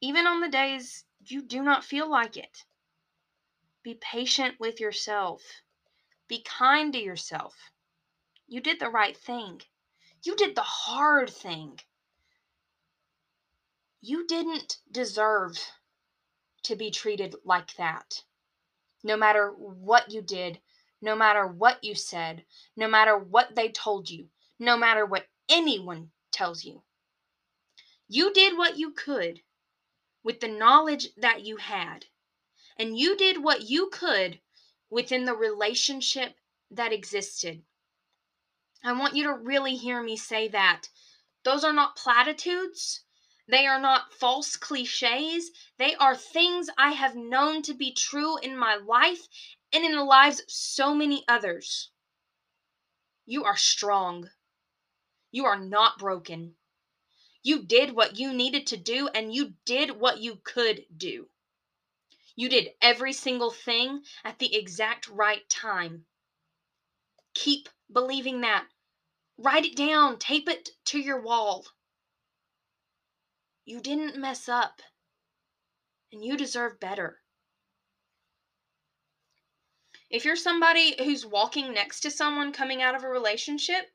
Even 0.00 0.26
on 0.26 0.40
the 0.40 0.48
days 0.48 1.04
you 1.24 1.42
do 1.42 1.62
not 1.62 1.84
feel 1.84 2.10
like 2.10 2.36
it. 2.36 2.64
Be 3.82 3.94
patient 3.94 4.56
with 4.58 4.80
yourself. 4.80 5.42
Be 6.28 6.42
kind 6.42 6.92
to 6.92 6.98
yourself. 6.98 7.54
You 8.48 8.60
did 8.60 8.80
the 8.80 8.90
right 8.90 9.16
thing. 9.16 9.62
You 10.24 10.34
did 10.36 10.54
the 10.54 10.62
hard 10.62 11.30
thing. 11.30 11.78
You 14.00 14.26
didn't 14.26 14.78
deserve 14.90 15.58
to 16.64 16.76
be 16.76 16.90
treated 16.90 17.36
like 17.44 17.74
that. 17.76 18.22
No 19.04 19.16
matter 19.16 19.50
what 19.50 20.10
you 20.10 20.20
did, 20.20 20.60
no 21.00 21.14
matter 21.16 21.46
what 21.46 21.82
you 21.82 21.94
said, 21.94 22.44
no 22.76 22.88
matter 22.88 23.16
what 23.16 23.54
they 23.54 23.68
told 23.70 24.10
you, 24.10 24.28
no 24.60 24.76
matter 24.76 25.06
what 25.06 25.26
anyone 25.48 26.10
tells 26.30 26.64
you. 26.64 26.82
You 28.08 28.32
did 28.32 28.56
what 28.56 28.76
you 28.76 28.92
could 28.92 29.40
with 30.22 30.40
the 30.40 30.48
knowledge 30.48 31.08
that 31.16 31.44
you 31.44 31.56
had, 31.56 32.04
and 32.78 32.96
you 32.96 33.16
did 33.16 33.42
what 33.42 33.62
you 33.62 33.88
could 33.90 34.38
within 34.90 35.24
the 35.24 35.34
relationship 35.34 36.34
that 36.70 36.92
existed. 36.92 37.62
I 38.84 38.92
want 38.92 39.16
you 39.16 39.24
to 39.24 39.32
really 39.32 39.76
hear 39.76 40.02
me 40.02 40.16
say 40.16 40.48
that. 40.48 40.88
Those 41.42 41.64
are 41.64 41.72
not 41.72 41.96
platitudes. 41.96 43.02
They 43.48 43.66
are 43.66 43.80
not 43.80 44.12
false 44.12 44.56
cliches. 44.56 45.50
They 45.78 45.94
are 45.94 46.16
things 46.16 46.68
I 46.76 46.92
have 46.92 47.16
known 47.16 47.62
to 47.62 47.74
be 47.74 47.92
true 47.92 48.38
in 48.38 48.56
my 48.56 48.76
life 48.76 49.26
and 49.72 49.84
in 49.84 49.92
the 49.92 50.04
lives 50.04 50.40
of 50.40 50.50
so 50.50 50.94
many 50.94 51.24
others. 51.28 51.90
You 53.24 53.44
are 53.44 53.56
strong. 53.56 54.28
You 55.30 55.46
are 55.46 55.58
not 55.58 55.98
broken. 55.98 56.56
You 57.42 57.62
did 57.62 57.92
what 57.92 58.18
you 58.18 58.32
needed 58.32 58.66
to 58.68 58.76
do 58.76 59.08
and 59.08 59.34
you 59.34 59.54
did 59.64 59.90
what 59.90 60.18
you 60.18 60.40
could 60.44 60.84
do. 60.96 61.28
You 62.36 62.48
did 62.48 62.70
every 62.80 63.12
single 63.12 63.50
thing 63.50 64.02
at 64.24 64.38
the 64.38 64.56
exact 64.56 65.08
right 65.08 65.48
time. 65.48 66.06
Keep 67.34 67.68
believing 67.92 68.40
that. 68.42 68.66
Write 69.38 69.64
it 69.64 69.76
down, 69.76 70.18
tape 70.18 70.48
it 70.48 70.70
to 70.86 70.98
your 70.98 71.20
wall. 71.20 71.66
You 73.64 73.80
didn't 73.80 74.16
mess 74.16 74.48
up, 74.48 74.82
and 76.12 76.24
you 76.24 76.36
deserve 76.36 76.80
better. 76.80 77.20
If 80.10 80.24
you're 80.24 80.36
somebody 80.36 80.96
who's 81.02 81.24
walking 81.24 81.72
next 81.72 82.00
to 82.00 82.10
someone 82.10 82.52
coming 82.52 82.82
out 82.82 82.94
of 82.94 83.04
a 83.04 83.08
relationship, 83.08 83.90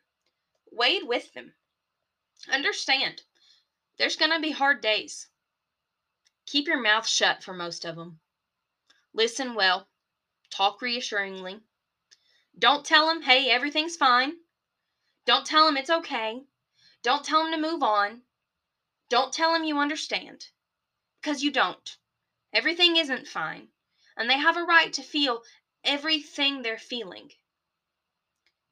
wade 0.76 1.04
with 1.04 1.34
them. 1.34 1.54
Understand, 2.52 3.24
there's 3.98 4.16
going 4.16 4.32
to 4.32 4.40
be 4.40 4.52
hard 4.52 4.82
days. 4.82 5.30
Keep 6.46 6.68
your 6.68 6.82
mouth 6.82 7.08
shut 7.08 7.44
for 7.44 7.54
most 7.54 7.86
of 7.86 7.96
them. 7.96 8.20
Listen 9.14 9.56
well. 9.56 9.88
Talk 10.52 10.82
reassuringly. 10.82 11.62
Don't 12.58 12.86
tell 12.86 13.08
them, 13.08 13.24
hey, 13.24 13.50
everything's 13.50 13.96
fine. 13.96 14.34
Don't 15.26 15.46
tell 15.46 15.66
them 15.66 15.78
it's 15.78 15.90
okay. 15.90 16.44
Don't 17.02 17.26
tell 17.26 17.44
them 17.44 17.52
to 17.52 17.70
move 17.70 17.82
on. 17.82 18.22
Don't 19.10 19.34
tell 19.34 19.54
them 19.54 19.64
you 19.64 19.78
understand. 19.78 20.48
Because 21.22 21.44
you 21.44 21.52
don't. 21.52 21.98
Everything 22.54 22.98
isn't 22.98 23.28
fine. 23.28 23.70
And 24.18 24.30
they 24.30 24.38
have 24.38 24.58
a 24.58 24.64
right 24.64 24.94
to 24.94 25.02
feel 25.02 25.42
everything 25.84 26.62
they're 26.62 26.78
feeling. 26.78 27.32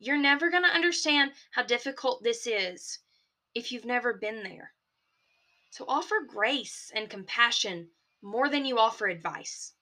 You're 0.06 0.18
never 0.18 0.50
going 0.50 0.64
to 0.64 0.70
understand 0.70 1.32
how 1.52 1.64
difficult 1.64 2.24
this 2.24 2.46
is 2.46 3.00
if 3.56 3.72
you've 3.72 3.86
never 3.86 4.14
been 4.14 4.44
there. 4.44 4.74
So 5.70 5.86
offer 5.88 6.16
grace 6.28 6.92
and 6.94 7.10
compassion 7.10 7.88
more 8.22 8.50
than 8.50 8.66
you 8.66 8.80
offer 8.80 9.08
advice. 9.08 9.76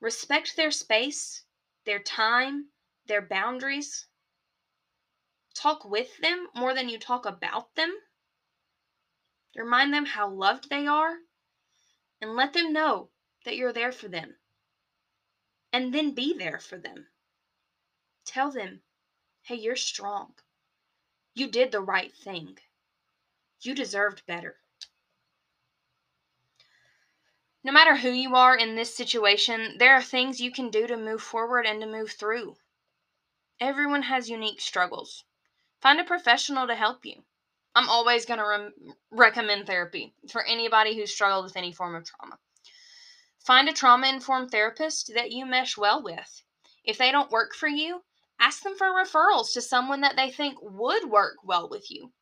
Respect 0.00 0.56
their 0.56 0.72
space, 0.72 1.44
their 1.84 2.00
time, 2.00 2.70
their 3.06 3.22
boundaries. 3.22 4.08
Talk 5.54 5.84
with 5.84 6.18
them 6.18 6.48
more 6.56 6.74
than 6.74 6.88
you 6.88 6.98
talk 6.98 7.26
about 7.26 7.76
them. 7.76 7.94
Remind 9.54 9.94
them 9.94 10.06
how 10.06 10.28
loved 10.28 10.68
they 10.68 10.88
are 10.88 11.14
and 12.20 12.34
let 12.34 12.54
them 12.54 12.72
know 12.72 13.10
that 13.44 13.54
you're 13.54 13.72
there 13.72 13.92
for 13.92 14.08
them. 14.08 14.34
And 15.72 15.94
then 15.94 16.12
be 16.12 16.36
there 16.36 16.58
for 16.58 16.76
them. 16.76 17.06
Tell 18.24 18.50
them, 18.50 18.80
hey, 19.46 19.54
you're 19.54 19.76
strong. 19.76 20.32
You 21.32 21.46
did 21.46 21.70
the 21.70 21.80
right 21.80 22.12
thing. 22.12 22.58
You 23.60 23.76
deserved 23.76 24.26
better. 24.26 24.56
No 27.62 27.70
matter 27.70 27.94
who 27.94 28.10
you 28.10 28.34
are 28.34 28.56
in 28.56 28.74
this 28.74 28.96
situation, 28.96 29.76
there 29.78 29.94
are 29.94 30.02
things 30.02 30.40
you 30.40 30.50
can 30.50 30.68
do 30.70 30.88
to 30.88 30.96
move 30.96 31.22
forward 31.22 31.64
and 31.64 31.80
to 31.80 31.86
move 31.86 32.10
through. 32.10 32.56
Everyone 33.60 34.02
has 34.02 34.28
unique 34.28 34.60
struggles. 34.60 35.22
Find 35.80 36.00
a 36.00 36.04
professional 36.04 36.66
to 36.66 36.74
help 36.74 37.06
you. 37.06 37.22
I'm 37.76 37.88
always 37.88 38.26
going 38.26 38.40
to 38.40 38.46
re- 38.46 38.94
recommend 39.12 39.66
therapy 39.66 40.12
for 40.28 40.44
anybody 40.44 40.96
who's 40.96 41.14
struggled 41.14 41.44
with 41.44 41.56
any 41.56 41.72
form 41.72 41.94
of 41.94 42.04
trauma. 42.04 42.38
Find 43.38 43.68
a 43.68 43.72
trauma 43.72 44.08
informed 44.08 44.50
therapist 44.50 45.12
that 45.14 45.30
you 45.30 45.46
mesh 45.46 45.76
well 45.76 46.02
with. 46.02 46.42
If 46.82 46.98
they 46.98 47.12
don't 47.12 47.30
work 47.30 47.54
for 47.54 47.68
you, 47.68 48.02
ask 48.40 48.62
them 48.62 48.76
for 48.76 48.88
referrals 48.88 49.52
to 49.52 49.62
someone 49.62 50.00
that 50.02 50.16
they 50.16 50.30
think 50.30 50.58
would 50.60 51.10
work 51.10 51.36
well 51.44 51.68
with 51.68 51.90
you. 51.90 52.12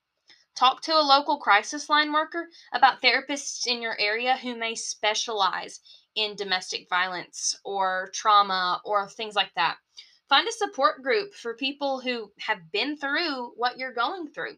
Talk 0.54 0.82
to 0.82 0.92
a 0.92 1.02
local 1.02 1.38
crisis 1.38 1.88
line 1.88 2.12
worker 2.12 2.48
about 2.72 3.02
therapists 3.02 3.66
in 3.66 3.82
your 3.82 3.98
area 3.98 4.36
who 4.36 4.56
may 4.56 4.74
specialize 4.74 5.80
in 6.14 6.36
domestic 6.36 6.88
violence 6.88 7.58
or 7.64 8.10
trauma 8.14 8.80
or 8.84 9.08
things 9.08 9.34
like 9.34 9.52
that. 9.56 9.76
Find 10.28 10.46
a 10.46 10.52
support 10.52 11.02
group 11.02 11.34
for 11.34 11.54
people 11.54 12.00
who 12.00 12.32
have 12.38 12.70
been 12.72 12.96
through 12.96 13.52
what 13.56 13.78
you're 13.78 13.92
going 13.92 14.28
through. 14.28 14.56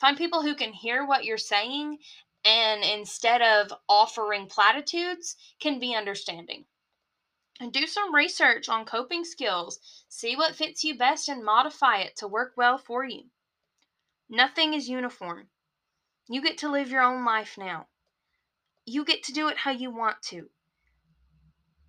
Find 0.00 0.16
people 0.16 0.42
who 0.42 0.54
can 0.54 0.72
hear 0.72 1.06
what 1.06 1.24
you're 1.24 1.38
saying 1.38 1.98
and 2.44 2.82
instead 2.82 3.42
of 3.42 3.72
offering 3.88 4.46
platitudes, 4.46 5.36
can 5.60 5.78
be 5.78 5.94
understanding. 5.94 6.64
And 7.60 7.72
do 7.72 7.86
some 7.86 8.14
research 8.14 8.70
on 8.70 8.86
coping 8.86 9.22
skills. 9.22 9.78
See 10.08 10.34
what 10.34 10.56
fits 10.56 10.82
you 10.82 10.96
best 10.96 11.28
and 11.28 11.44
modify 11.44 11.98
it 11.98 12.16
to 12.16 12.26
work 12.26 12.54
well 12.56 12.78
for 12.78 13.04
you. 13.04 13.24
Nothing 14.30 14.72
is 14.72 14.88
uniform. 14.88 15.48
You 16.26 16.40
get 16.40 16.56
to 16.58 16.70
live 16.70 16.88
your 16.88 17.02
own 17.02 17.24
life 17.24 17.58
now. 17.58 17.88
You 18.86 19.04
get 19.04 19.22
to 19.24 19.32
do 19.32 19.48
it 19.48 19.58
how 19.58 19.72
you 19.72 19.90
want 19.90 20.22
to. 20.30 20.48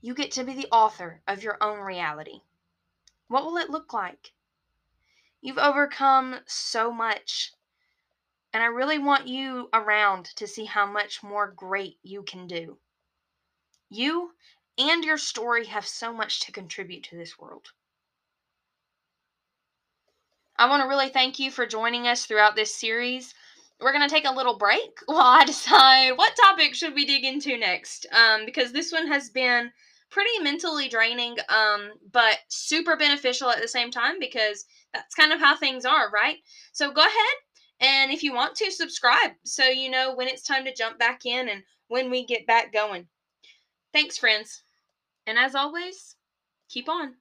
You 0.01 0.13
get 0.13 0.31
to 0.31 0.43
be 0.43 0.53
the 0.53 0.67
author 0.71 1.21
of 1.25 1.41
your 1.41 1.57
own 1.61 1.79
reality. 1.79 2.41
What 3.27 3.45
will 3.45 3.57
it 3.57 3.69
look 3.69 3.93
like? 3.93 4.33
You've 5.39 5.57
overcome 5.57 6.39
so 6.47 6.91
much. 6.91 7.53
And 8.51 8.61
I 8.61 8.65
really 8.65 8.99
want 8.99 9.27
you 9.27 9.69
around 9.73 10.25
to 10.35 10.47
see 10.47 10.65
how 10.65 10.85
much 10.85 11.23
more 11.23 11.49
great 11.49 11.97
you 12.03 12.23
can 12.23 12.45
do. 12.45 12.77
You 13.89 14.31
and 14.89 15.03
your 15.03 15.17
story 15.17 15.65
have 15.65 15.85
so 15.85 16.13
much 16.13 16.41
to 16.41 16.51
contribute 16.51 17.03
to 17.03 17.17
this 17.17 17.37
world. 17.37 17.71
I 20.57 20.69
want 20.69 20.83
to 20.83 20.87
really 20.87 21.09
thank 21.09 21.39
you 21.39 21.49
for 21.51 21.65
joining 21.65 22.07
us 22.07 22.25
throughout 22.25 22.55
this 22.55 22.75
series. 22.75 23.33
We're 23.79 23.93
going 23.93 24.07
to 24.07 24.13
take 24.13 24.27
a 24.27 24.33
little 24.33 24.57
break 24.57 24.99
while 25.05 25.39
I 25.39 25.45
decide 25.45 26.11
what 26.11 26.35
topic 26.35 26.75
should 26.75 26.93
we 26.93 27.05
dig 27.05 27.23
into 27.23 27.57
next 27.57 28.05
um, 28.11 28.45
because 28.45 28.71
this 28.71 28.91
one 28.91 29.07
has 29.07 29.29
been 29.29 29.71
pretty 30.09 30.39
mentally 30.41 30.89
draining 30.89 31.37
um, 31.49 31.91
but 32.11 32.37
super 32.49 32.95
beneficial 32.95 33.49
at 33.49 33.61
the 33.61 33.67
same 33.67 33.91
time 33.91 34.19
because 34.19 34.65
that's 34.93 35.15
kind 35.15 35.31
of 35.31 35.39
how 35.39 35.55
things 35.55 35.85
are, 35.85 36.11
right? 36.11 36.37
So 36.73 36.91
go 36.91 37.01
ahead 37.01 37.35
and 37.79 38.11
if 38.11 38.21
you 38.21 38.33
want 38.33 38.55
to 38.57 38.69
subscribe 38.69 39.31
so 39.43 39.65
you 39.65 39.89
know 39.89 40.13
when 40.13 40.27
it's 40.27 40.43
time 40.43 40.65
to 40.65 40.75
jump 40.75 40.99
back 40.99 41.25
in 41.25 41.49
and 41.49 41.63
when 41.87 42.09
we 42.11 42.25
get 42.25 42.45
back 42.45 42.71
going. 42.71 43.07
Thanks, 43.93 44.17
friends. 44.17 44.63
And 45.31 45.39
as 45.39 45.55
always, 45.55 46.17
keep 46.67 46.89
on. 46.89 47.20